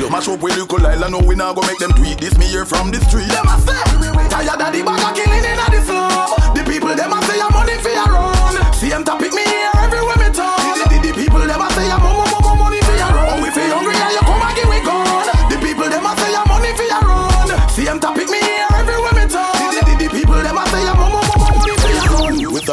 Mash 0.09 0.27
up 0.27 0.41
with 0.41 0.57
little 0.57 0.79
Lyle, 0.79 1.09
know 1.09 1.19
we 1.19 1.35
now 1.35 1.53
go 1.53 1.61
make 1.61 1.77
them 1.77 1.91
tweet. 1.91 2.19
This 2.19 2.35
me 2.37 2.45
here 2.45 2.65
from 2.65 2.89
the 2.89 2.99
street. 3.05 3.29
Them 3.29 3.45
a 3.45 3.61
say, 3.61 3.77
tired 4.29 4.57
of 4.57 4.73
the 4.73 4.81
bag 4.81 5.05
of 5.05 5.13
killing 5.13 5.45
in 5.45 5.59
the 5.69 5.81
slum. 5.85 6.53
The 6.57 6.63
people 6.65 6.95
them 6.95 7.13
a 7.13 7.21
say 7.29 7.39
I'm 7.39 7.53
money 7.53 7.77
for 7.77 7.89
your 7.93 8.09
run. 8.09 8.73
See 8.73 8.89
them 8.89 9.03
topic 9.03 9.33
me 9.33 9.43
here 9.45 9.69
everywhere 9.77 10.17
me 10.17 10.33
turn. 10.33 10.57
The, 10.81 10.97
the, 10.97 10.97
the 11.07 11.13
people 11.13 11.45
them 11.45 11.61
a 11.61 11.69
say 11.73 11.91
I'm 11.91 12.28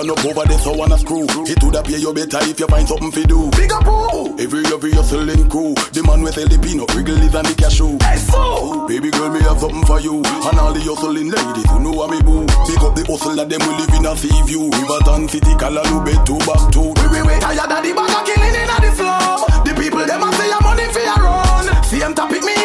stand 0.07 0.19
up 0.19 0.25
over 0.25 0.49
there, 0.49 0.59
so 0.59 0.73
wanna 0.73 0.99
screw. 0.99 1.27
It 1.47 1.63
would 1.63 1.75
appear 1.75 1.99
you 1.99 2.13
better 2.15 2.39
if 2.43 2.61
you 2.61 2.67
find 2.67 2.87
something 2.87 3.11
to 3.11 3.25
do. 3.25 3.51
Big 3.51 3.73
up 3.73 3.85
who? 3.85 4.39
Every 4.39 4.65
every 4.67 4.93
hustling 4.93 5.49
crew. 5.49 5.75
The 5.93 6.03
man 6.07 6.23
with 6.23 6.35
the 6.35 6.59
peanut, 6.59 6.93
wriggles 6.95 7.35
and 7.35 7.47
the 7.47 7.55
cashew. 7.55 7.99
Hey, 8.03 8.19
so. 8.19 8.87
Baby 8.87 9.11
girl, 9.11 9.31
me 9.31 9.41
have 9.43 9.59
something 9.59 9.85
for 9.85 10.01
you. 10.01 10.23
And 10.23 10.59
all 10.59 10.73
the 10.73 10.81
hustling 10.81 11.31
ladies 11.31 11.69
who 11.71 11.81
know 11.81 11.93
what 11.93 12.11
me 12.11 12.21
boo. 12.23 12.47
Pick 12.67 12.83
up 12.83 12.95
the 12.95 13.05
hustle 13.07 13.35
that 13.37 13.49
them 13.49 13.63
will 13.67 13.77
live 13.77 13.95
in 13.95 14.07
a 14.07 14.15
sea 14.17 14.43
view. 14.47 14.71
Riverton 14.71 15.29
City, 15.29 15.55
Callaloo, 15.59 16.05
bed 16.05 16.21
two 16.27 16.39
back 16.47 16.63
two. 16.71 16.93
We, 17.03 17.07
we, 17.11 17.21
we, 17.27 17.35
tired 17.41 17.71
of 17.71 17.81
the 17.83 17.91
bag 17.95 18.15
of 18.15 18.23
killing 18.27 18.55
in 18.55 18.69
the 18.69 18.91
slum. 18.95 19.39
The 19.67 19.73
people 19.75 20.05
them 20.07 20.23
a 20.23 20.29
say 20.37 20.51
I'm 20.51 20.63
money 20.63 20.87
for 20.93 21.03
your 21.03 21.19
run. 21.19 21.67
See 21.85 21.99
them 21.99 22.15
topic 22.15 22.43
me 22.45 22.56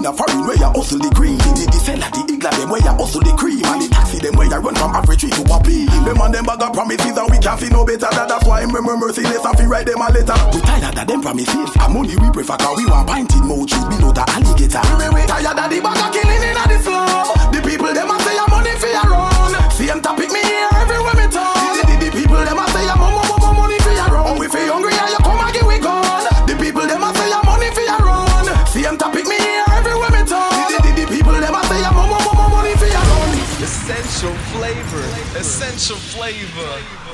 in 0.00 0.06
a 0.08 0.12
foreign 0.16 0.48
where 0.48 0.56
you 0.56 0.70
hustle 0.72 0.98
the 0.98 1.12
green. 1.12 1.36
The, 1.36 1.68
the 1.68 1.80
seller, 1.84 2.08
the 2.08 2.22
igla, 2.32 2.50
them 2.56 2.72
where 2.72 2.80
you 2.80 2.94
hustle 2.96 3.20
the 3.20 3.32
cream. 3.36 3.60
And 3.68 3.84
the 3.84 3.88
taxi, 3.92 4.18
them 4.18 4.34
where 4.34 4.48
you 4.48 4.56
run 4.56 4.74
from 4.74 4.96
every 4.96 5.16
tree 5.20 5.30
to 5.30 5.44
a 5.44 5.60
beam. 5.60 5.86
Them 6.08 6.20
and 6.24 6.32
them 6.32 6.44
bag 6.48 6.64
of 6.64 6.72
promises 6.72 7.12
and 7.12 7.28
we 7.28 7.36
can't 7.38 7.60
see 7.60 7.68
no 7.68 7.84
better. 7.84 8.08
That, 8.08 8.26
that's 8.32 8.44
why 8.48 8.64
I'm 8.64 8.72
merciless 8.72 9.44
and 9.44 9.56
fi 9.60 9.64
write 9.68 9.86
them 9.86 10.00
a 10.00 10.08
letter. 10.08 10.36
We 10.56 10.60
tired 10.64 10.96
of 10.96 11.04
them 11.04 11.20
promises. 11.20 11.70
And 11.76 11.92
money 11.92 12.16
we 12.16 12.28
prefer 12.32 12.56
cause 12.56 12.76
we 12.80 12.88
want 12.88 13.06
pinted 13.12 13.44
mode 13.44 13.68
shoes 13.68 13.84
below 13.92 14.10
the 14.16 14.24
alligator. 14.24 14.82
We, 14.96 15.06
we, 15.12 15.22
tired 15.28 15.60
of 15.60 15.68
the 15.68 15.78
bag 15.84 16.00
of 16.00 16.10
killing 16.16 16.44
in 16.48 16.56
the 16.56 16.76
slum. 16.80 17.52
The 17.52 17.60
people 17.60 17.92
them 17.92 18.08
a 18.08 18.16
say 18.24 18.36
I'm 18.40 18.48
money 18.48 18.74
for 18.80 18.88
your 18.88 19.04
run. 19.04 19.52
See 19.76 19.86
them 19.86 20.00
topic 20.00 20.32
me 20.32 20.40
here 20.40 20.70
everywhere 20.80 21.16
me 21.20 21.26
turn. 21.28 21.44
The, 21.76 21.82
the, 21.84 21.94
the 22.00 22.10
people 22.16 22.40
them 22.40 22.56
a 22.56 22.66
Essential 35.40 35.96
flavor. 35.96 37.09